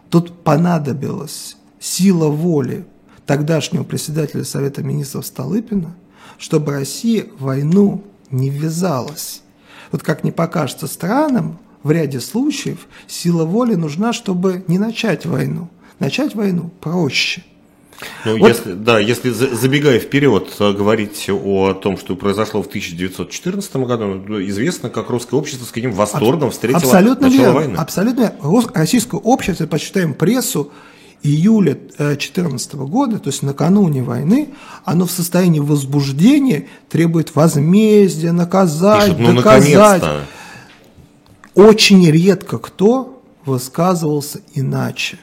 [0.08, 2.84] Тут понадобилась сила воли
[3.26, 5.94] тогдашнего председателя Совета министров Столыпина,
[6.38, 9.42] чтобы Россия в войну не ввязалась.
[9.92, 15.68] Вот как не покажется странным, в ряде случаев сила воли нужна, чтобы не начать войну.
[15.98, 17.44] Начать войну проще.
[18.24, 18.48] Ну, вот.
[18.48, 24.42] если, да, если забегая вперед, э, говорить о том, что произошло в 1914 году, ну,
[24.42, 27.76] известно, как русское общество с каким восторгом встретило абсолютно начало верно, войны.
[27.76, 28.34] Абсолютно.
[28.74, 30.70] Российское общество, почитаем прессу,
[31.22, 39.20] июля 2014 года, то есть накануне войны, оно в состоянии возбуждения требует возмездия, наказать, Пишут,
[39.20, 40.02] ну, доказать.
[41.54, 45.18] Очень редко кто высказывался иначе.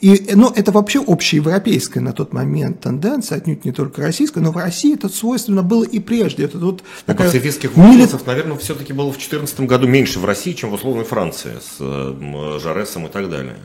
[0.00, 4.56] И, ну, это вообще общеевропейская на тот момент тенденция, отнюдь не только российская, но в
[4.56, 6.44] России это свойственно было и прежде.
[6.44, 7.28] Это тут ну, такая...
[7.28, 11.52] Пацифистских вылазов, наверное, все-таки было в 2014 году меньше в России, чем в условной Франции
[11.60, 13.56] с э, Жаресом и так далее.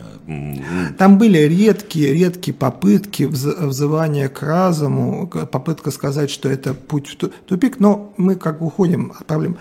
[0.97, 7.79] Там были редкие, редкие попытки взывания к разуму, попытка сказать, что это путь в тупик,
[7.79, 9.57] но мы как уходим от проблем.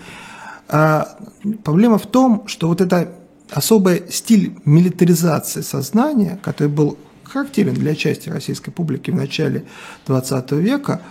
[0.67, 1.17] А
[1.63, 3.13] проблема в том, что вот это
[3.51, 9.65] особый стиль милитаризации сознания, который был характерен для части российской публики в начале
[10.07, 11.01] XX века,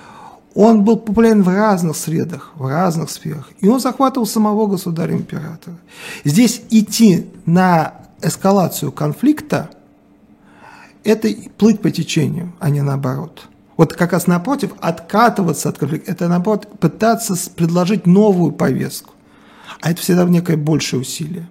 [0.54, 3.50] он был популярен в разных средах, в разных сферах.
[3.60, 5.76] И он захватывал самого государя-императора.
[6.22, 9.70] Здесь идти на эскалацию конфликта–
[11.04, 13.48] это плыть по течению, а не наоборот.
[13.76, 19.12] Вот как раз напротив, откатываться от конфликта– это наоборот пытаться предложить новую повестку.
[19.80, 21.48] А это всегда некое большее усилие.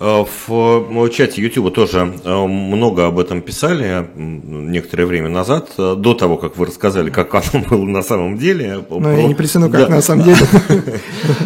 [0.00, 6.14] Э, в чате YouTube тоже э, много об этом писали некоторое время назад, э, до
[6.14, 8.84] того, как вы рассказали, как оно было на самом деле.
[8.88, 9.16] Но Про...
[9.16, 9.96] я не присяну, как да.
[9.96, 10.38] на самом деле.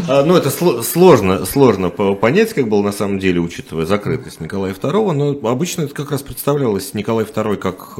[0.08, 0.50] Ну, это
[0.82, 5.94] сложно, сложно понять, как было на самом деле, учитывая закрытость Николая II, но обычно это
[5.94, 7.96] как раз представлялось Николай II как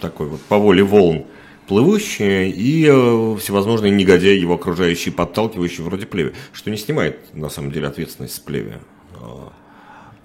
[0.00, 1.24] такой вот по воле волн
[1.68, 2.84] плывущие и
[3.38, 8.40] всевозможные негодяи, его окружающие, подталкивающие вроде плеве, что не снимает на самом деле ответственность с
[8.40, 8.80] плеве.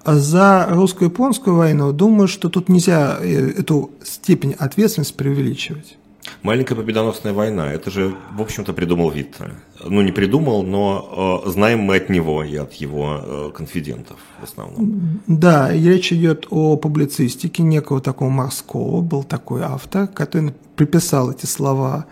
[0.06, 5.98] За русско-японскую войну, думаю, что тут нельзя э, эту степень ответственности преувеличивать.
[6.44, 9.52] Маленькая победоносная война, это же, в общем-то, придумал Витте.
[9.84, 14.44] Ну, не придумал, но э, знаем мы от него и от его э, конфидентов в
[14.44, 15.22] основном.
[15.26, 22.06] Да, речь идет о публицистике некого такого морского, был такой автор, который приписал эти слова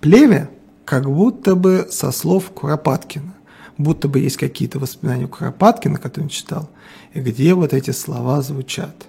[0.00, 0.50] плеве,
[0.84, 3.36] как будто бы со слов Куропаткина
[3.78, 6.70] будто бы есть какие-то воспоминания у Куропаткина, которые он читал,
[7.14, 9.06] и где вот эти слова звучат.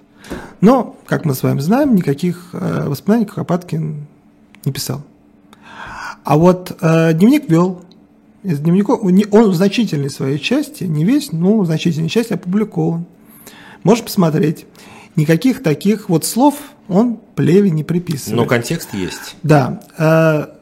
[0.60, 4.06] Но, как мы с вами знаем, никаких э, воспоминаний Куропаткин
[4.64, 5.02] не писал.
[6.24, 7.82] А вот э, дневник вел.
[8.42, 13.06] Из дневников он в значительной своей части, не весь, но в значительной части опубликован.
[13.82, 14.66] Можешь посмотреть.
[15.16, 16.54] Никаких таких вот слов
[16.88, 18.36] он плеве не приписывает.
[18.36, 19.36] Но контекст есть.
[19.42, 19.80] Да.
[19.96, 20.57] Э,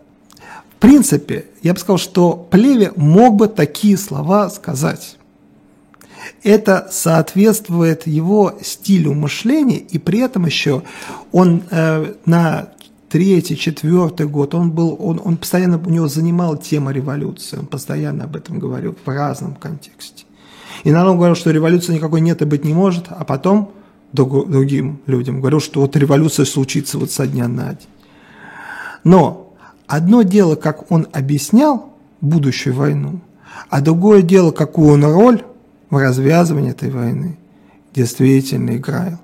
[0.76, 5.16] в принципе, я бы сказал, что Плеве мог бы такие слова сказать.
[6.42, 10.82] это соответствует его стилю мышления, и при этом еще
[11.32, 12.68] он э, на
[13.08, 18.24] третий, четвертый год, он был, он, он постоянно, у него занимала тема революции, он постоянно
[18.24, 20.24] об этом говорил в разном контексте.
[20.84, 23.72] И на он говорил, что революции никакой нет и быть не может, а потом
[24.12, 27.88] другим людям говорил, что вот революция случится вот со дня на день.
[29.04, 29.45] Но
[29.86, 33.20] одно дело, как он объяснял будущую войну,
[33.68, 35.42] а другое дело, какую он роль
[35.90, 37.38] в развязывании этой войны
[37.94, 39.18] действительно играл.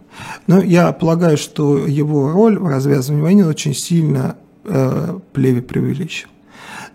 [0.47, 6.29] Но я полагаю, что его роль в развязывании войны очень сильно э, Плеви преувеличил.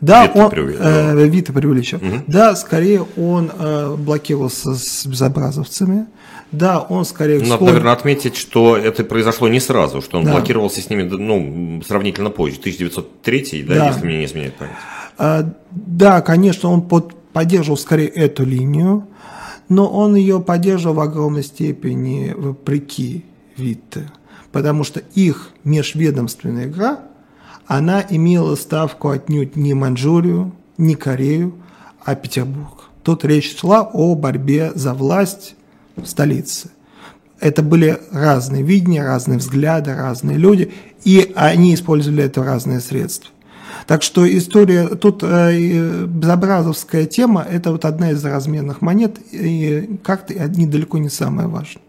[0.01, 0.83] Да, Вита он преувеличил.
[0.83, 1.97] Э, Вита преувеличил.
[1.97, 2.23] Угу.
[2.27, 6.05] Да, скорее он э, блокировался с безобразовцами.
[6.51, 7.39] Да, он скорее...
[7.39, 7.67] Надо, склон...
[7.69, 10.33] наверное, отметить, что это произошло не сразу, что он да.
[10.33, 13.87] блокировался с ними ну, сравнительно позже, 1903, да, да.
[13.87, 14.73] если мне не изменяет память.
[15.17, 19.07] А, да, конечно, он под, поддерживал скорее эту линию
[19.69, 23.25] но он ее поддерживал в огромной степени вопреки
[23.57, 24.09] Витте,
[24.51, 27.01] потому что их межведомственная игра,
[27.65, 31.55] она имела ставку отнюдь не Маньчжурию, не Корею,
[32.03, 32.89] а Петербург.
[33.03, 35.55] Тут речь шла о борьбе за власть
[35.97, 36.69] в столице.
[37.39, 40.71] Это были разные видения, разные взгляды, разные люди,
[41.03, 43.31] и они использовали это разные средства.
[43.85, 50.33] Так что история, тут э, безобразовская тема, это вот одна из разменных монет, и как-то
[50.33, 51.83] недалеко не самая важная.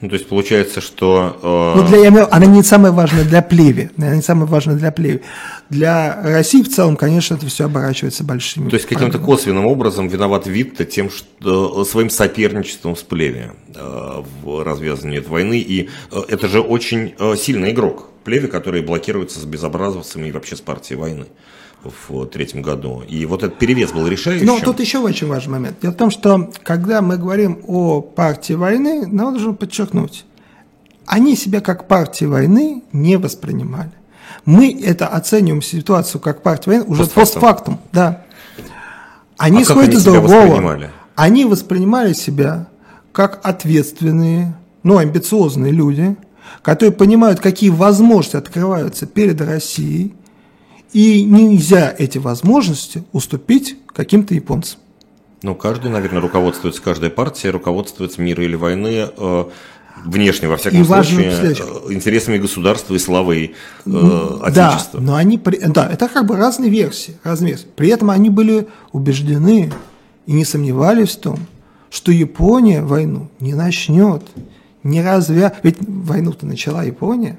[0.00, 1.38] Ну, то есть получается, что...
[1.42, 1.80] Э...
[1.80, 3.90] Ну, для, я имею, она не самая важная для плеви.
[3.98, 5.22] Она не самая важная для плеви.
[5.70, 8.68] Для России в целом, конечно, это все оборачивается большими.
[8.68, 14.62] То есть каким-то косвенным образом виноват Витте тем, что своим соперничеством с плеви э, в
[14.62, 15.58] развязывании этой войны.
[15.58, 18.08] И э, это же очень э, сильный игрок.
[18.22, 21.26] Плеви, который блокируется с безобразовцами и вообще с партией войны
[21.84, 23.02] в третьем году.
[23.08, 24.46] И вот этот перевес был решающим.
[24.46, 25.76] Но тут еще очень важный момент.
[25.80, 30.24] Дело в том, что когда мы говорим о партии войны, нам нужно подчеркнуть,
[31.06, 33.92] они себя как партии войны не воспринимали.
[34.44, 37.80] Мы это оцениваем ситуацию как партию войны уже постфактум.
[37.92, 38.24] Да.
[39.36, 40.90] Они а исходят из другого.
[41.14, 42.66] Они воспринимали себя
[43.12, 46.16] как ответственные, ну, амбициозные люди,
[46.62, 50.14] которые понимают, какие возможности открываются перед Россией,
[50.92, 54.80] и нельзя эти возможности уступить каким-то японцам.
[55.42, 59.44] Ну, каждый, наверное, руководствуется, каждая партия руководствуется мира или войны э,
[60.04, 63.54] внешне, во всяком и случае, э, интересами государства и славой
[63.86, 64.98] э, Отечества.
[65.00, 67.66] Да, но они, да, это как бы разные версии, разные версии.
[67.76, 69.72] При этом они были убеждены
[70.26, 71.38] и не сомневались в том,
[71.90, 74.22] что Япония войну не начнет,
[74.82, 75.54] не развя...
[75.62, 77.38] Ведь войну-то начала Япония,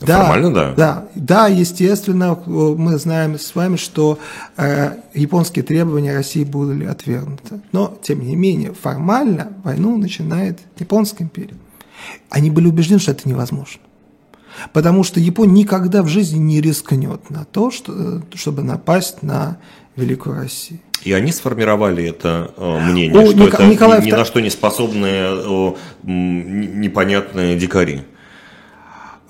[0.00, 0.74] да, Формально, да.
[0.74, 4.18] Да, да, естественно, мы знаем с вами, что
[4.56, 7.60] э, японские требования России были отвергнуты.
[7.72, 11.56] Но, тем не менее, формально войну начинает Японская империя.
[12.30, 13.80] Они были убеждены, что это невозможно.
[14.72, 19.58] Потому что Япония никогда в жизни не рискнет на то, что, чтобы напасть на
[19.96, 20.80] Великую Россию.
[21.02, 24.40] И они сформировали это э, мнение, О, что Ник- это Николай ни, ни на что
[24.40, 25.72] не способные э,
[26.04, 28.02] непонятные дикари.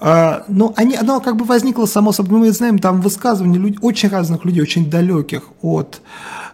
[0.02, 4.08] А, ну, они, оно как бы возникло само собой, мы знаем, там высказывания людей, очень
[4.08, 6.00] разных людей, очень далеких от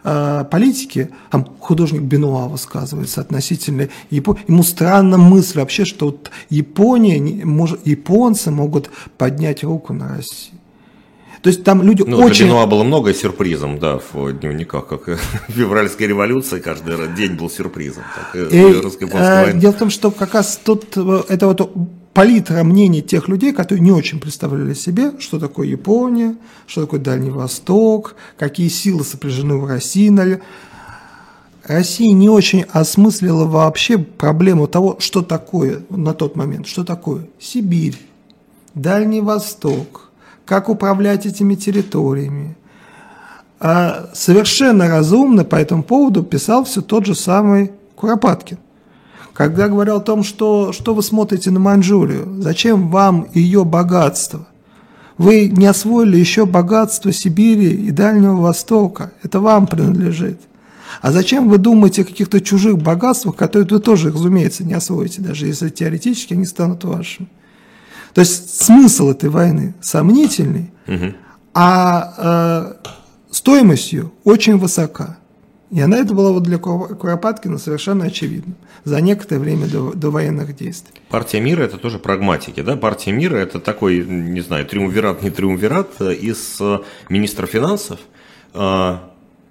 [0.03, 7.45] э, политики, там художник Бенуа высказывается относительно Японии, ему странна мысль вообще, что вот Япония,
[7.45, 10.59] может, японцы могут поднять руку на Россию.
[11.43, 12.47] То есть там люди ну, очень...
[12.47, 18.03] Для Бенуа было много сюрпризом, да, в дневниках, как февральская революция, каждый день был сюрпризом.
[18.17, 21.71] Так, и, и, э, дело в том, что как раз тут э, это вот
[22.16, 26.35] палитра мнений тех людей, которые не очень представляли себе, что такое Япония,
[26.66, 30.40] что такое Дальний Восток, какие силы сопряжены в России.
[31.62, 37.98] Россия не очень осмыслила вообще проблему того, что такое на тот момент, что такое Сибирь,
[38.72, 40.11] Дальний Восток,
[40.46, 42.57] как управлять этими территориями.
[43.61, 48.57] А совершенно разумно по этому поводу писал все тот же самый Куропаткин.
[49.37, 54.49] Когда говорил о том, что, что вы смотрите на Маньчжурию, зачем вам ее богатство?
[55.18, 59.13] Вы не освоили еще богатство Сибири и Дальнего Востока.
[59.23, 60.40] Это вам принадлежит.
[61.02, 65.46] А зачем вы думаете о каких-то чужих богатствах, которые вы тоже, разумеется, не освоите, даже
[65.46, 67.29] если теоретически они станут вашими?
[68.15, 71.13] То есть смысл этой войны сомнительный, угу.
[71.52, 72.90] а э,
[73.31, 75.19] стоимость ее очень высока.
[75.71, 78.54] И она это была вот для Куропаткина совершенно очевидно
[78.85, 81.00] за некоторое время до, до военных действий.
[81.08, 82.77] Партия мира это тоже прагматики, да?
[82.77, 87.98] Партия мира это такой, не знаю, триумвират, не триумвират из э, министра финансов,
[88.54, 88.98] э,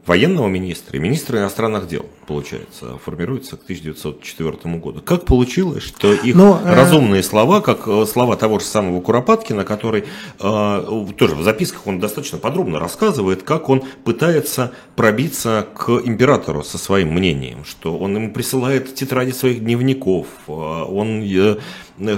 [0.06, 5.01] военного министра и министра иностранных дел, получается, формируется к 1904 году.
[5.01, 9.64] Как получилось, что их Но, э, разумные слова, как э, слова того же самого Куропаткина,
[9.64, 10.06] который
[10.39, 16.78] э, тоже в записках он достаточно подробно рассказывает, как он пытается пробиться к императору со
[16.78, 21.58] своим мнением, что он ему присылает тетради своих дневников, э, он э,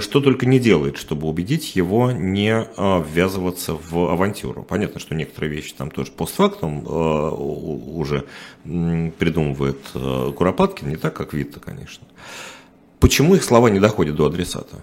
[0.00, 4.64] что только не делает, чтобы убедить его не э, ввязываться в авантюру.
[4.64, 8.24] Понятно, что некоторые вещи там тоже постфактум э, уже
[8.64, 12.06] придумывает э, Куропаткин, не так, как Витта, конечно.
[12.98, 14.82] Почему их слова не доходят до адресата?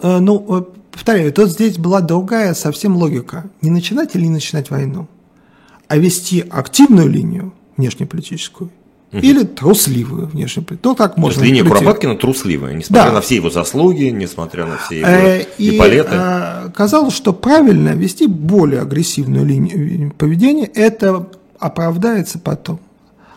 [0.00, 3.48] Э, ну, э, повторяю, тут здесь была другая совсем логика.
[3.60, 5.06] Не начинать или не начинать войну,
[5.86, 8.70] а вести активную линию внешнеполитическую.
[9.12, 10.90] Или трусливую внешнюю политику.
[10.90, 11.42] Ну, как можно.
[11.42, 13.12] линия Куропаткина трусливая, несмотря да.
[13.12, 16.10] на все его заслуги, несмотря на все его э, и, эполеты.
[16.12, 21.26] Э, казалось, что правильно вести более агрессивную линию поведения, это
[21.58, 22.80] оправдается потом.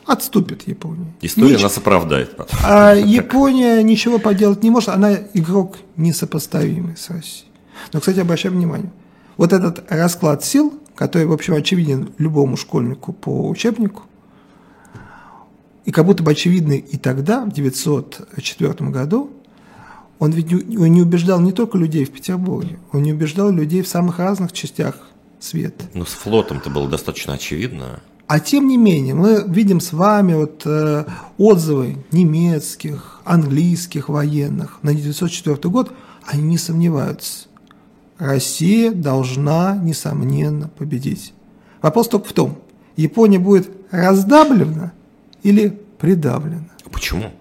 [0.06, 1.06] Отступит Япония.
[1.22, 1.62] История Нич...
[1.62, 2.60] нас оправдает потом.
[2.64, 7.46] А Япония ничего поделать не может, она игрок несопоставимый с Россией.
[7.94, 8.92] Но, кстати, обращаю внимание,
[9.38, 14.04] вот этот расклад сил, который, в общем, очевиден любому школьнику по учебнику,
[15.86, 19.32] и как будто бы очевидно и тогда, в 1904 году,
[20.20, 23.88] он ведь он не убеждал не только людей в Петербурге, он не убеждал людей в
[23.88, 24.96] самых разных частях
[25.40, 25.86] света.
[25.96, 28.02] Но с флотом-то было достаточно очевидно.
[28.28, 31.06] А тем не менее, мы видим с вами вот, э,
[31.38, 35.92] отзывы немецких, английских военных на 1904 год,
[36.26, 37.48] они не сомневаются.
[38.20, 41.34] Россия должна, несомненно, победить.
[41.82, 42.60] Вопрос только в том,
[42.96, 44.94] Япония будет раздавлена–
[45.44, 46.70] или придавлено.
[46.92, 47.32] Почему?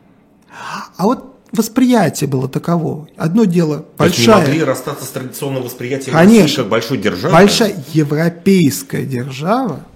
[0.96, 3.08] А вот восприятие было таково.
[3.16, 4.36] Одно дело большая...
[4.36, 7.32] не могли расстаться с традиционным восприятием Конечно, России как большой державы?
[7.32, 9.86] Большая европейская держава,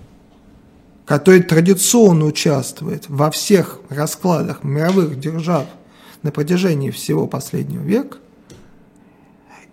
[1.04, 5.66] которая традиционно участвует во всех раскладах мировых держав
[6.22, 8.18] на протяжении всего последнего века,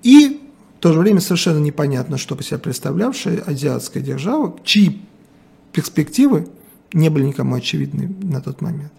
[0.03, 0.41] и
[0.77, 5.01] в то же время совершенно непонятно, что по себе представлявшая азиатская держава, чьи
[5.71, 6.47] перспективы
[6.93, 8.91] не были никому очевидны на тот момент.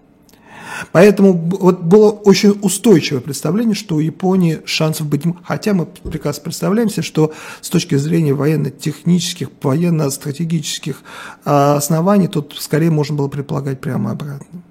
[0.91, 5.23] Поэтому вот было очень устойчивое представление, что у Японии шансов быть...
[5.45, 11.03] Хотя мы прекрасно представляем себе, что с точки зрения военно-технических, военно-стратегических
[11.45, 14.63] а, оснований, тут скорее можно было предполагать прямо обратно.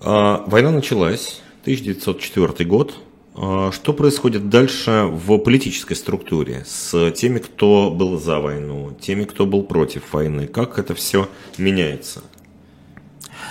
[0.00, 2.94] А, война началась, 1904 год.
[3.38, 9.44] А, что происходит дальше в политической структуре с теми, кто был за войну, теми, кто
[9.44, 10.46] был против войны?
[10.46, 11.28] Как это все
[11.58, 12.22] меняется?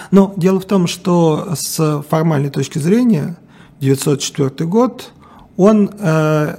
[0.09, 3.37] Ну, дело в том, что с формальной точки зрения
[3.77, 5.11] 1904 год,
[5.55, 6.57] он э,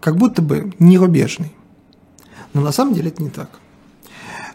[0.00, 1.52] как будто бы не рубежный.
[2.54, 3.50] Но на самом деле это не так.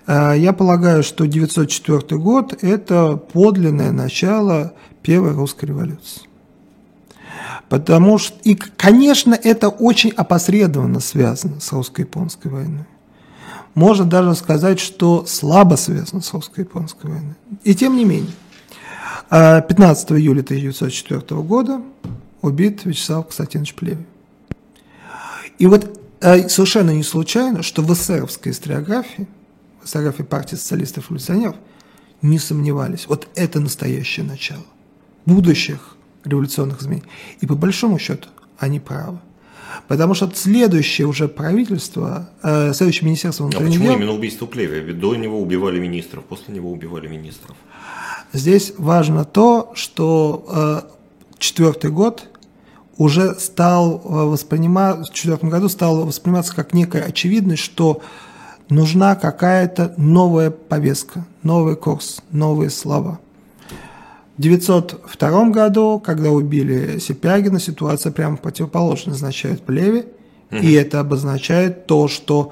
[0.07, 6.27] Э, я полагаю, что 1904 год– это подлинное начало Первой русской революции.
[7.69, 12.85] Потому что, и, конечно, это очень опосредованно связано с русско-японской войной.
[13.75, 17.35] Можно даже сказать, что слабо связано с русско-японской войной.
[17.63, 18.31] И тем не менее,
[19.29, 21.81] 15 а, июля 1904 года
[22.41, 24.05] убит Вячеслав Константинович Плеве.
[25.59, 29.27] И вот а, совершенно не случайно, что в эсеровской историографии,
[29.81, 31.57] в историографии партии социалистов-революционеров,
[32.21, 33.07] не сомневались.
[33.07, 34.63] Вот это настоящее начало
[35.25, 35.96] будущих
[36.27, 37.07] революционных изменений.
[37.39, 39.19] И по большому счету они правы.
[39.87, 43.95] Потому что следующее уже правительство, э, следующее министерство а внутренних а почему дел...
[43.97, 44.81] именно убийство Плевия?
[44.81, 47.55] Ведь до него убивали министров, после него убивали министров.
[48.33, 52.25] Здесь важно то, что э, четвертый год
[52.97, 58.01] уже стал э, восприниматься, в четвертом году стал восприниматься как некая очевидность, что
[58.69, 63.19] нужна какая-то новая повестка, новый курс, новые слова–
[64.37, 70.05] в 1902 году, когда убили Сипягина, ситуация прямо противоположно означает Плеве,
[70.51, 70.61] угу.
[70.61, 72.51] и это обозначает то, что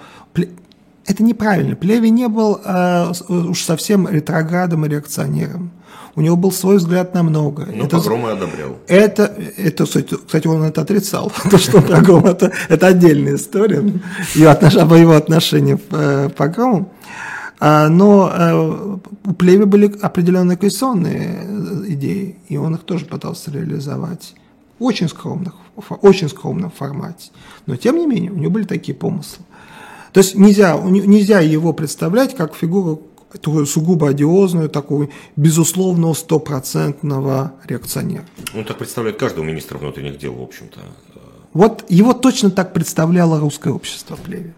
[1.05, 1.75] это неправильно.
[1.75, 5.71] Плеви не был э, уж совсем ретроградом и реакционером.
[6.15, 7.67] У него был свой взгляд на многое.
[7.67, 8.77] Ну, это, погромы одобрял.
[8.87, 11.31] Это, это, кстати, он это отрицал.
[11.51, 13.83] То, что погром, это, это отдельная история.
[14.33, 16.89] Его, отнош, его отношение к э, погромам.
[17.67, 18.97] А, но э,
[19.27, 24.35] у Плеви были определенные коалиционные э, идеи, и он их тоже пытался реализовать
[24.77, 25.55] в очень скромных,
[26.03, 27.31] очень скромном формате.
[27.65, 29.45] Но тем не менее, у него были такие помыслы.
[30.13, 33.01] То есть нельзя, нельзя его представлять как фигуру
[33.31, 38.25] такую сугубо одиозную, такую безусловного стопроцентного реакционера.
[38.55, 40.81] Он так представляет каждого министра внутренних дел, в общем-то.
[41.53, 44.53] Вот его точно так представляло русское общество Плеве.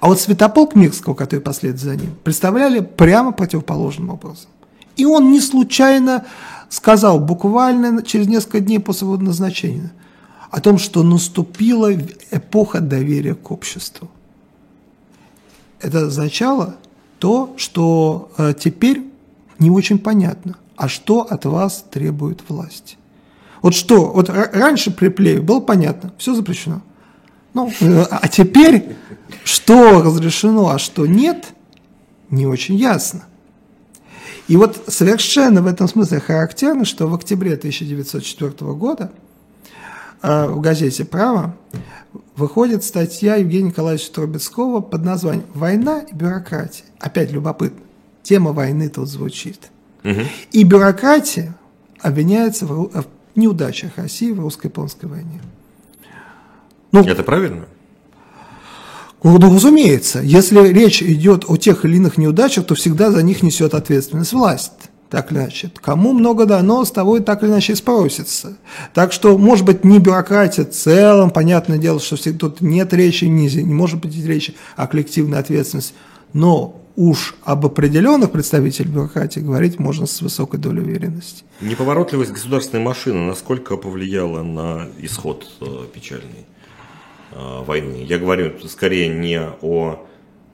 [0.00, 4.50] А вот Святополк Мирского, который последует за ним, представляли прямо противоположным образом.
[4.96, 6.26] И он не случайно
[6.68, 9.92] сказал буквально через несколько дней после его назначения
[10.50, 11.92] о том, что наступила
[12.30, 14.10] эпоха доверия к обществу.
[15.80, 16.76] Это означало
[17.18, 19.02] то, что э, теперь
[19.58, 22.98] не очень понятно, а что от вас требует власть.
[23.62, 26.82] Вот что, вот раньше при плеве было понятно, все запрещено.
[27.54, 28.96] Ну, э, а теперь
[29.44, 31.46] что разрешено, а что нет,
[32.30, 33.24] не очень ясно.
[34.48, 39.12] И вот совершенно в этом смысле характерно, что в октябре 1904 года
[40.22, 41.56] э, в газете «Право»
[42.36, 46.84] выходит статья Евгения Николаевича Трубецкого под названием «Война и бюрократия».
[46.98, 47.80] Опять любопытно.
[48.22, 49.70] Тема войны тут звучит.
[50.04, 50.20] Угу.
[50.52, 51.54] И бюрократия
[52.00, 55.40] обвиняется в, в неудачах России в русско-японской войне.
[56.92, 57.64] Ну, Это правильно?
[59.22, 63.74] Ну, разумеется, если речь идет о тех или иных неудачах, то всегда за них несет
[63.74, 64.72] ответственность власть.
[65.10, 65.70] Так или иначе.
[65.80, 68.56] Кому много дано, с того и так или иначе спросится.
[68.94, 73.46] Так что, может быть, не бюрократия в целом, понятное дело, что тут нет речи, не,
[73.48, 75.94] не может быть речи о коллективной ответственности,
[76.32, 81.44] но уж об определенных представителях бюрократии говорить можно с высокой долей уверенности.
[81.60, 86.46] Неповоротливость государственной машины насколько повлияла на исход э, печальный?
[87.34, 88.04] Э, войны.
[88.06, 90.06] Я говорю скорее не о,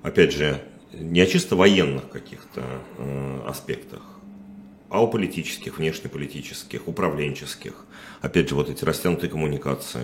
[0.02, 0.60] опять же,
[0.92, 2.62] не о чисто военных каких-то
[2.98, 4.02] э, аспектах,
[4.88, 7.72] а о политических, внешнеполитических, управленческих.
[8.20, 10.00] Опять же, вот эти растянутые коммуникации.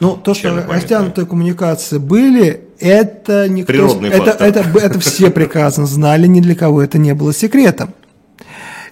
[0.00, 0.74] Ну, то, что памятные.
[0.74, 3.72] растянутые коммуникации были, это никто...
[3.72, 7.94] Природный это, это, это, это все прекрасно знали, ни для кого это не было секретом.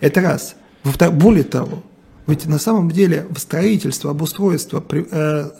[0.00, 0.54] Это раз.
[0.84, 1.82] Более того,
[2.28, 5.50] ведь на самом деле в строительство, обустройство э,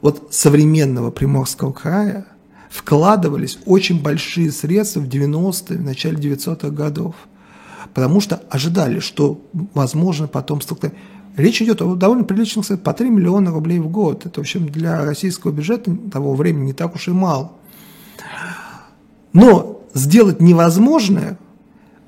[0.00, 2.26] вот современного Приморского края
[2.70, 7.14] вкладывались очень большие средства в 90-е, в начале 900-х годов,
[7.94, 9.40] потому что ожидали, что
[9.74, 11.02] возможно потом столкновение.
[11.36, 14.26] Речь идет о довольно приличных средствах, по 3 миллиона рублей в год.
[14.26, 17.52] Это, в общем, для российского бюджета того времени не так уж и мало.
[19.32, 21.38] Но сделать невозможное,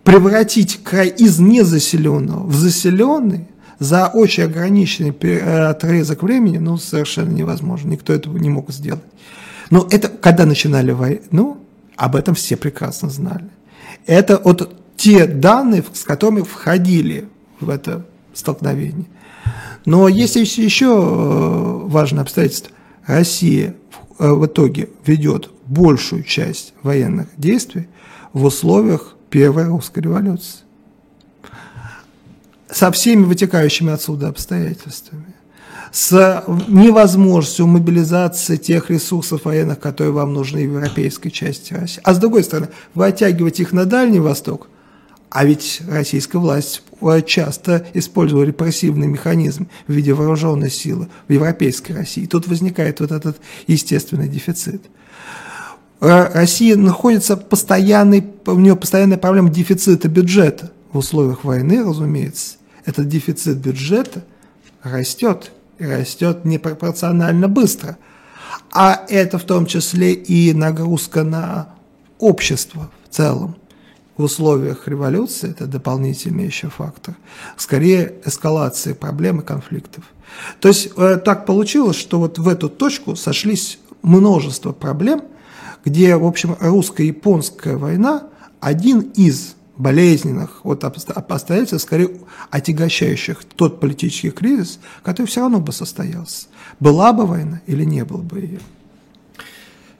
[0.03, 3.47] превратить край из незаселенного в заселенный,
[3.81, 7.89] за очень ограниченный э, отрезок времени, ну, совершенно невозможно.
[7.89, 9.03] Никто этого не мог сделать.
[9.71, 11.59] Но это, когда начинали войну,
[11.97, 13.49] об этом все прекрасно знали.
[14.07, 17.29] Это вот те данные, с которыми входили
[17.59, 19.07] в это столкновение.
[19.87, 22.73] Но есть еще э, важное обстоятельство.
[23.07, 23.75] Россия
[24.19, 27.89] э, в итоге ведет большую часть военных действий
[28.35, 30.61] в условиях Первой русской революции
[32.73, 35.35] со всеми вытекающими отсюда обстоятельствами,
[35.93, 42.01] с невозможностью мобилизации тех ресурсов военных, которые вам нужны в европейской части России.
[42.05, 44.69] А с другой стороны, вы оттягиваете их на Дальний Восток,
[45.31, 46.83] а ведь российская власть
[47.27, 52.27] часто использовала репрессивный механизм в виде вооруженной силы в европейской России.
[52.27, 54.83] Тут возникает вот этот естественный дефицит.
[56.01, 62.57] Россия находится постоянной, у нее постоянная проблема дефицита бюджета в условиях войны, разумеется
[62.91, 64.25] этот дефицит бюджета
[64.83, 67.97] растет, и растет непропорционально быстро.
[68.73, 71.75] А это в том числе и нагрузка на
[72.19, 73.57] общество в целом.
[74.17, 77.17] В условиях революции это дополнительный еще фактор.
[77.57, 80.05] Скорее эскалация проблем и конфликтов.
[80.61, 85.23] То есть э, так получилось, что вот в эту точку сошлись множество проблем,
[85.85, 88.25] где, в общем, русско-японская война
[88.61, 92.11] один из болезненных вот обстоятельств, скорее
[92.51, 96.47] отягощающих тот политический кризис, который все равно бы состоялся.
[96.79, 98.61] Была бы война или не было бы ее?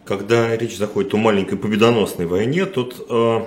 [0.05, 3.41] Когда речь заходит о маленькой победоносной войне, тут, э,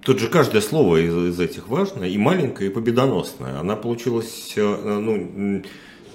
[0.00, 3.60] тут же каждое слово из, из этих важно, и маленькое, и победоносное.
[3.60, 5.62] Она получилась, э, ну,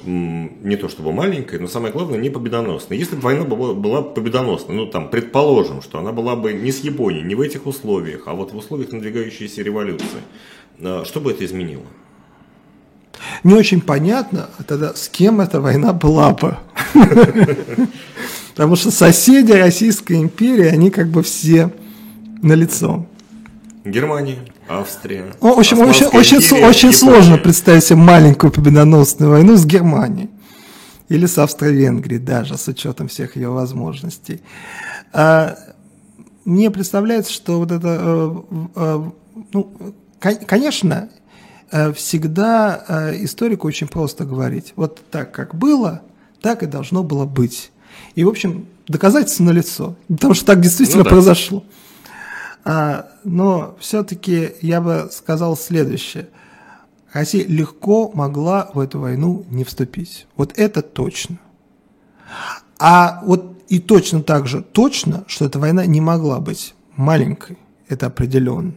[0.06, 2.98] не то чтобы маленькой, но самое главное, не победоносной.
[2.98, 7.24] Если бы война была, победоносной, ну там, предположим, что она была бы не с Японией,
[7.24, 10.22] не в этих условиях, а вот в условиях надвигающейся революции,
[10.80, 11.86] а, что бы это изменило?
[13.44, 16.58] Не очень понятно, а тогда с кем эта война была бы.
[18.52, 21.72] Потому что соседи Российской империи, они как бы все
[22.42, 23.06] на лицо.
[23.86, 24.40] Германия.
[24.68, 25.34] Австрия.
[25.42, 30.30] Ну, в общем, очень, очень, империя, очень сложно представить себе маленькую победоносную войну с Германией.
[31.10, 34.42] Или с Австро-Венгрией даже, с учетом всех ее возможностей.
[35.12, 35.58] А,
[36.46, 39.04] мне представляется, что вот это, э, э,
[39.54, 39.74] ну,
[40.20, 41.10] конечно,
[41.72, 44.74] э, всегда историку очень просто говорить.
[44.76, 46.02] Вот так, как было,
[46.42, 47.72] так и должно было быть.
[48.16, 51.10] И, в общем, доказательство налицо, потому что так действительно ну, да.
[51.10, 51.64] произошло.
[52.66, 56.30] А, но все-таки я бы сказал следующее.
[57.12, 60.28] Россия легко могла в эту войну не вступить.
[60.36, 61.38] Вот это точно.
[62.80, 67.58] А вот и точно так же точно, что эта война не могла быть маленькой.
[67.88, 68.74] Это определенно.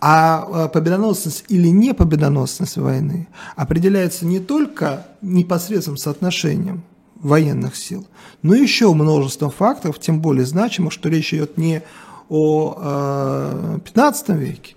[0.00, 6.84] А, а победоносность или не победоносность войны определяется не только непосредственным соотношением
[7.16, 8.06] военных сил,
[8.42, 11.82] но еще множеством факторов, тем более значимых, что речь идет не
[12.28, 14.76] о 15 э, веке,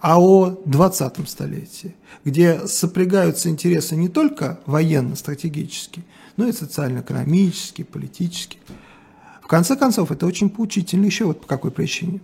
[0.00, 6.04] а о 20 столетии, где сопрягаются интересы не только военно-стратегические,
[6.36, 8.62] но и социально-экономические, политические.
[9.42, 12.20] В конце концов, это очень поучительно еще вот по какой причине.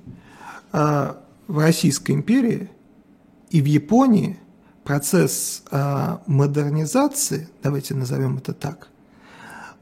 [0.73, 2.71] А, в Российской империи
[3.51, 4.39] и в Японии
[4.85, 8.89] процесс а, модернизации, давайте назовем это так,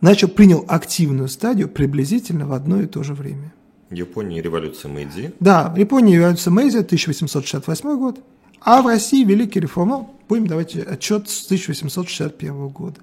[0.01, 3.53] начал, принял активную стадию приблизительно в одно и то же время.
[3.93, 5.35] Япония революция Мэйдзи.
[5.41, 8.21] Да, в Японии революция Мэйдзи, 1868 год,
[8.61, 13.01] а в России Великий реформа, будем давать отчет с 1861 года.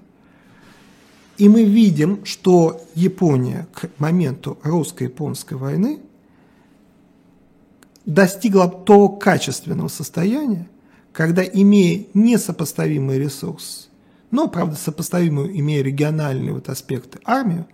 [1.38, 6.00] И мы видим, что Япония к моменту русско-японской войны
[8.04, 10.68] достигла того качественного состояния,
[11.12, 13.88] когда, имея несопоставимый ресурс,
[14.30, 17.66] но, правда, сопоставимую, имея региональные вот аспекты армию,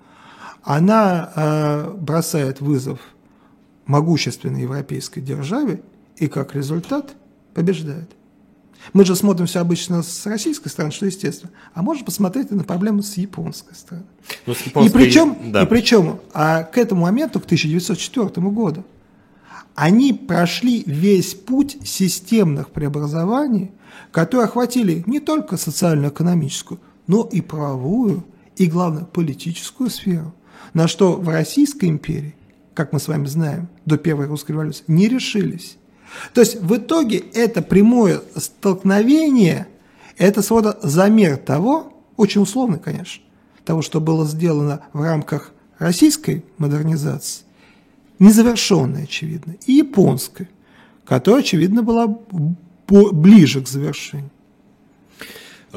[0.67, 2.99] она э, бросает вызов
[3.87, 5.81] могущественной европейской державе
[6.17, 7.15] и как результат
[7.55, 8.11] побеждает.
[8.93, 11.53] Мы же смотрим все обычно с российской стороны, что естественно.
[11.73, 14.07] А можно посмотреть и на проблемы с японской стороны.
[14.45, 14.91] Ну, с японской...
[14.91, 15.63] И причем, да.
[15.63, 18.85] и причем а к этому моменту, к 1904 году,
[19.77, 23.71] они прошли весь путь системных преобразований,
[24.11, 28.25] которые охватили не только социально-экономическую, но и правовую,
[28.57, 30.35] и, главное, политическую сферу,
[30.75, 32.35] на что в Российской империи,
[32.75, 35.77] как мы с вами знаем, до Первой русской революции, не решились.
[36.35, 39.67] То есть в итоге это прямое столкновение,
[40.17, 43.23] это своего замер того, очень условно, конечно,
[43.65, 47.45] того, что было сделано в рамках российской модернизации,
[48.19, 50.49] незавершенной, очевидно, и японской,
[51.05, 52.07] которая, очевидно, была
[52.89, 54.31] ближе к завершению.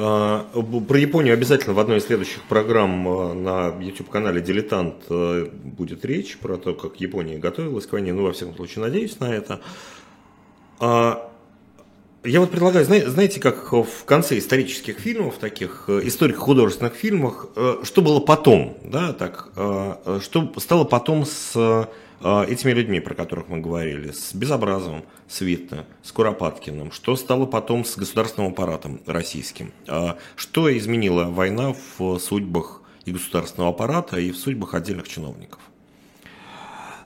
[0.01, 0.45] А,
[0.87, 6.37] про Японию обязательно в одной из следующих программ а, на YouTube-канале «Дилетант» а, будет речь
[6.37, 8.13] про то, как Япония готовилась к войне.
[8.13, 9.59] Ну, во всяком случае, надеюсь на это.
[10.81, 18.01] Я вот предлагаю, знаете, как в конце исторических фильмов, таких э, историко-художественных фильмах, э, что
[18.01, 19.49] было потом, да, так,
[20.21, 21.87] что стало потом с
[22.21, 27.85] этими людьми, про которых мы говорили, с Безобразовым, с Витте, с Куропаткиным, что стало потом
[27.85, 34.37] с государственным аппаратом российским, а, что изменила война в судьбах и государственного аппарата, и в
[34.37, 35.59] судьбах отдельных чиновников.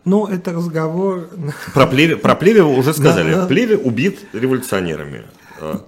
[0.06, 1.30] Ну, это разговор...
[1.74, 3.34] Про, Плеве, про Плеве уже сказали.
[3.34, 3.48] Да, да.
[3.48, 5.24] Плеве убит революционерами.
[5.62, 5.86] А,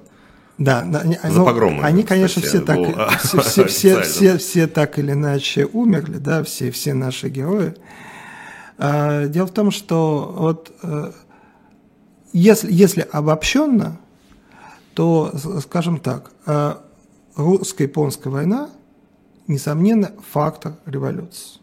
[0.58, 0.86] да,
[1.24, 1.84] за ну, погромы.
[1.84, 2.78] Они, конечно, все так,
[3.24, 7.74] все, все, все, все, все так или иначе умерли, да, все, все наши герои.
[8.78, 11.12] А, дело в том, что вот э,
[12.34, 14.00] если, если обобщенно,
[14.94, 16.76] то, скажем так, э,
[17.36, 18.70] русско-японская война,
[19.48, 21.60] несомненно, фактор революции.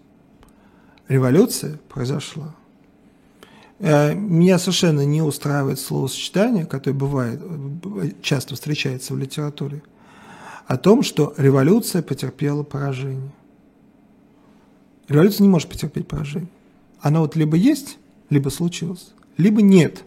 [1.09, 2.55] Революция произошла.
[3.79, 7.43] Э, меня совершенно не устраивает словосочетание, которое бывает,
[8.23, 9.83] часто встречается в литературе,
[10.67, 13.33] о том, что революция потерпела поражение.
[15.09, 16.49] Революция не может потерпеть поражение
[17.03, 17.99] она вот либо есть,
[18.31, 20.05] либо случилась, либо нет,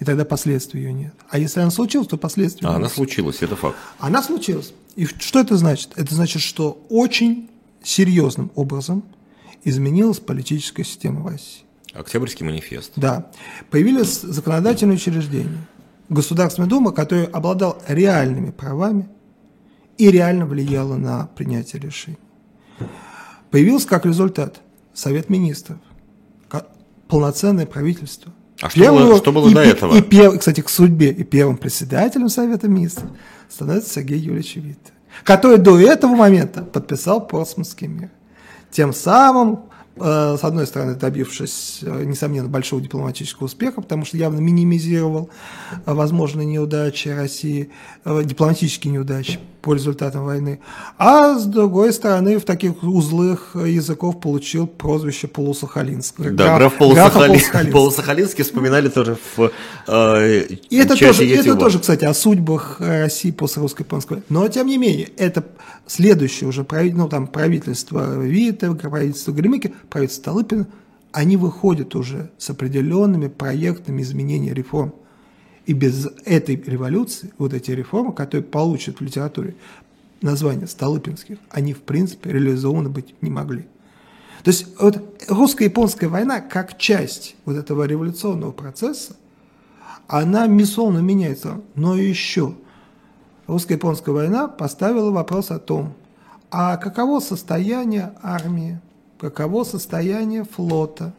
[0.00, 1.14] и тогда последствий ее нет.
[1.28, 2.76] А если она случилась, то последствий а нет.
[2.78, 3.76] она случилась, это факт.
[3.98, 4.72] Она случилась.
[4.96, 5.90] И что это значит?
[5.96, 7.48] Это значит, что очень
[7.82, 9.04] серьезным образом
[9.62, 11.64] изменилась политическая система в России.
[11.92, 12.92] Октябрьский манифест.
[12.96, 13.30] Да.
[13.70, 15.66] Появились законодательные учреждения.
[16.08, 19.08] Государственная Дума, которая обладала реальными правами
[19.98, 22.18] и реально влияла на принятие решений.
[23.50, 24.60] Появился как результат
[24.94, 25.78] Совет Министров,
[27.08, 28.32] полноценное правительство.
[28.60, 29.96] А что было, что было и, до этого?
[29.96, 33.10] И, и, кстати, к судьбе и первым председателем Совета Министров
[33.48, 34.92] становится Сергей Юрьевич Витте,
[35.24, 38.10] который до этого момента подписал Портсмутский мир.
[38.70, 39.68] Тем самым
[40.00, 45.30] Э, с одной стороны, добившись, э, несомненно, большого дипломатического успеха, потому что явно минимизировал
[45.86, 47.70] э, возможные неудачи России,
[48.04, 49.38] дипломатические неудачи
[49.68, 50.60] по результатам войны.
[50.96, 56.30] А с другой стороны, в таких узлых языков получил прозвище Полусахалинский.
[56.30, 57.70] Да, граф, граф Полусахалинский.
[57.70, 59.50] Полусахалинский вспоминали тоже в
[59.86, 64.22] э, И это тоже, это тоже, кстати, о судьбах России после русско-японской.
[64.30, 65.44] Но, тем не менее, это
[65.86, 70.66] следующее уже ну, там, правительство Вита, правительство Гремики, правительство Столыпина,
[71.12, 74.94] они выходят уже с определенными проектами изменения реформ.
[75.68, 79.54] И без этой революции, вот эти реформы, которые получат в литературе
[80.22, 83.66] название Столыпинских, они, в принципе, реализованы быть не могли.
[84.44, 84.98] То есть вот
[85.28, 89.14] русско-японская война, как часть вот этого революционного процесса,
[90.06, 91.60] она, безусловно, меняется.
[91.74, 92.54] Но еще
[93.46, 95.92] русско-японская война поставила вопрос о том,
[96.50, 98.80] а каково состояние армии,
[99.20, 101.12] каково состояние флота,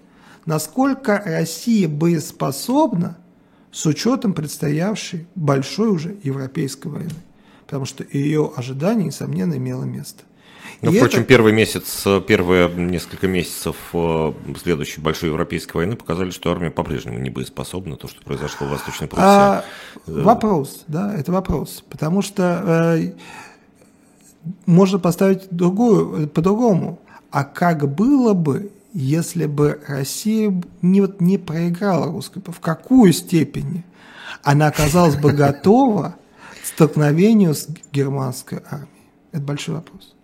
[0.47, 3.15] насколько Россия боеспособна
[3.71, 7.15] с учетом предстоявшей большой уже европейской войны,
[7.65, 10.23] потому что ее ожидание, несомненно, имело место.
[10.81, 11.27] Но, впрочем, это...
[11.27, 17.29] первый месяц, первые несколько месяцев э, следующей большой европейской войны показали, что армия по-прежнему не
[17.29, 19.25] боеспособна, то, что произошло в Восточной Пруссии.
[19.25, 19.65] А,
[20.07, 23.13] э, вопрос, да, это вопрос, потому что э,
[24.65, 26.99] можно поставить другую, по-другому.
[27.29, 33.85] А как было бы, если бы Россия не, вот, не проиграла русской, в какую степени
[34.43, 36.15] она оказалась бы готова
[36.61, 38.89] к столкновению с германской армией?
[39.31, 40.15] Это большой вопрос.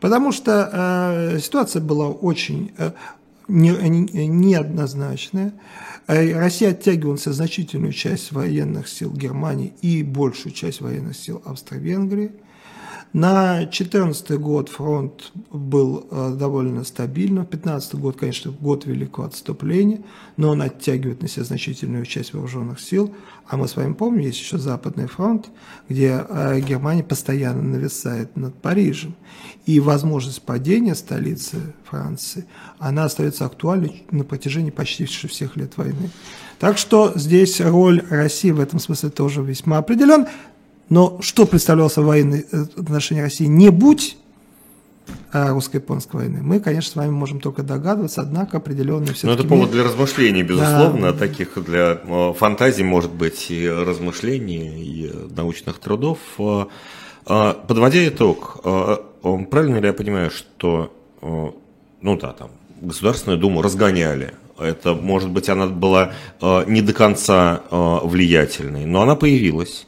[0.00, 2.92] Потому что э, ситуация была очень э,
[3.48, 5.52] неоднозначная.
[6.06, 12.32] Э, Россия оттягивала значительную часть военных сил Германии и большую часть военных сил Австро-Венгрии.
[13.12, 17.44] На 2014 год фронт был э, довольно стабильным.
[17.44, 20.00] 2015 год, конечно, год великого отступления,
[20.38, 23.14] но он оттягивает на себя значительную часть вооруженных сил.
[23.46, 25.50] А мы с вами помним, есть еще Западный фронт,
[25.90, 29.14] где э, Германия постоянно нависает над Парижем.
[29.66, 32.46] И возможность падения столицы Франции,
[32.78, 36.08] она остается актуальной на протяжении почти всех лет войны.
[36.58, 40.26] Так что здесь роль России в этом смысле тоже весьма определен.
[40.88, 44.16] Но что представлялся военный э, отношение России, не будь
[45.32, 49.44] э, русско-японской войны, мы, конечно, с вами можем только догадываться, однако определенные все Ну, это
[49.44, 51.18] повод для размышлений, безусловно, да.
[51.18, 56.18] таких для э, фантазий, может быть, и размышлений, и научных трудов.
[57.24, 65.30] Подводя итог, правильно ли я понимаю, что, ну да, там, Государственную Думу разгоняли, это, может
[65.30, 69.86] быть, она была не до конца влиятельной, но она появилась.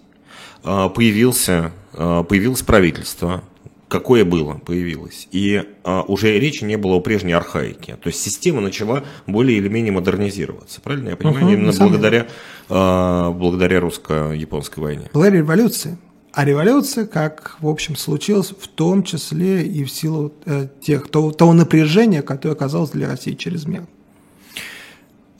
[0.65, 3.45] А, появился, а, появилось правительство,
[3.89, 5.29] какое было, появилось.
[5.31, 7.97] И а, уже речи не было о прежней архаике.
[7.97, 10.81] То есть система начала более или менее модернизироваться.
[10.81, 11.45] Правильно я понимаю?
[11.45, 12.27] Угу, Именно благодаря,
[12.69, 15.11] благодаря русско-японской войне.
[15.13, 15.99] Благодаря революции.
[16.33, 21.31] А революция, как, в общем, случилась в том числе и в силу э, тех, того,
[21.31, 23.87] того напряжения, которое оказалось для России чрезмерно.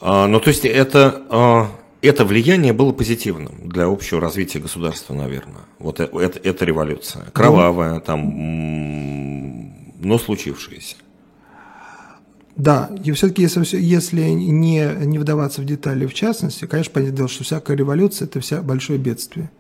[0.01, 1.69] А, ну, то есть это
[2.07, 5.63] это влияние было позитивным для общего развития государства, наверное.
[5.79, 7.25] Вот это, это, это революция.
[7.33, 8.23] Кровавая, там,
[10.01, 10.97] но случившаяся.
[12.57, 17.29] Да, и все-таки, если, если не, не вдаваться в детали, в частности, конечно, понятное дело,
[17.29, 19.51] что всякая революция– это вся большое бедствие.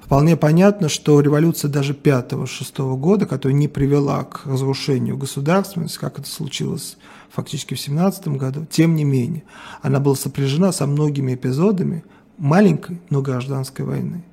[0.00, 6.28] Вполне понятно, что революция даже 5-6 года, которая не привела к разрушению государственности, как это
[6.28, 6.98] случилось
[7.34, 9.42] фактически в 17 году, тем не менее,
[9.82, 12.04] она была сопряжена со многими эпизодами
[12.38, 14.24] маленькой, но гражданской войны,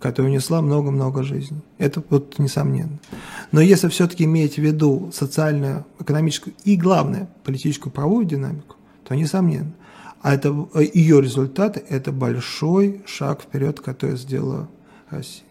[0.00, 1.60] которая унесла много-много жизней.
[1.76, 2.98] Это вот несомненно.
[3.52, 9.72] Но если все-таки иметь в виду социальную, экономическую и, главное, политическую правовую динамику, то несомненно.
[10.20, 14.68] А это, ее результаты– это большой шаг вперед, который сделала
[15.10, 15.47] Россия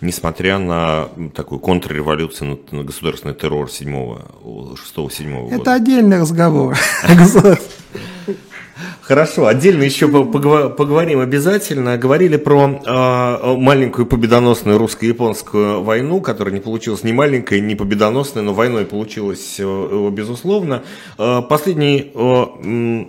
[0.00, 5.56] несмотря на такую контрреволюцию, на, государственный террор 6-7 года.
[5.56, 6.76] Это отдельный разговор.
[9.02, 11.98] Хорошо, отдельно еще поговорим обязательно.
[11.98, 18.54] Говорили про э, маленькую победоносную русско-японскую войну, которая не получилась ни маленькой, ни победоносной, но
[18.54, 20.84] войной получилась, э, безусловно.
[21.18, 23.06] Э, последний э,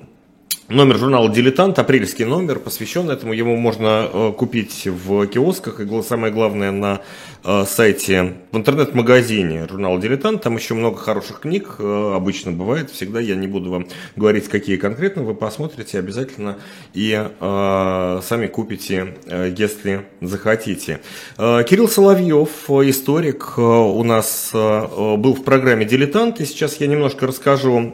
[0.72, 3.34] Номер журнала «Дилетант», апрельский номер, посвящен этому.
[3.34, 7.01] Его можно э, купить в киосках и, самое главное, на
[7.43, 10.43] э, сайте, в интернет-магазине журнала «Дилетант».
[10.43, 12.89] Там еще много хороших книг э, обычно бывает.
[12.89, 15.24] Всегда я не буду вам говорить, какие конкретно.
[15.24, 16.57] Вы посмотрите обязательно
[16.93, 19.15] и сами купите,
[19.57, 21.01] если захотите.
[21.36, 26.39] Кирилл Соловьев, историк, у нас был в программе «Дилетант».
[26.39, 27.93] И сейчас я немножко расскажу,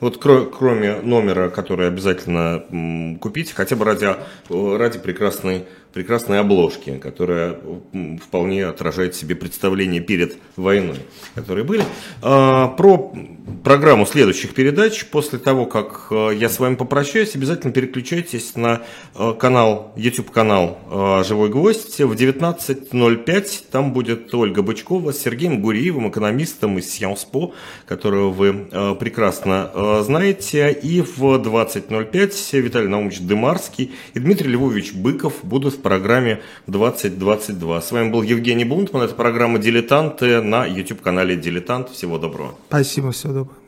[0.00, 1.99] вот кроме номера, который обязательно
[3.20, 4.16] купить, хотя бы ради,
[4.48, 7.56] ради прекрасной прекрасной обложки, которая
[8.22, 10.98] вполне отражает себе представление перед войной,
[11.34, 11.84] которые были.
[12.22, 13.12] А, про
[13.64, 15.04] программу следующих передач.
[15.06, 18.82] После того, как э, я с вами попрощаюсь, обязательно переключайтесь на
[19.14, 22.00] э, канал, YouTube-канал э, «Живой гвоздь».
[22.00, 27.52] В 19.05 там будет Ольга Бычкова с Сергеем Гуриевым, экономистом из Сианспо,
[27.86, 28.68] которого вы
[28.98, 30.72] прекрасно знаете.
[30.72, 37.80] И в 20.05 Виталий Наумович Дымарский и Дмитрий Львович Быков будут в программе 2022.
[37.80, 39.02] С вами был Евгений Бунтман.
[39.02, 41.88] Это программа «Дилетанты» на YouTube-канале «Дилетант».
[41.88, 42.54] Всего доброго.
[42.68, 43.59] Спасибо, всего доброго.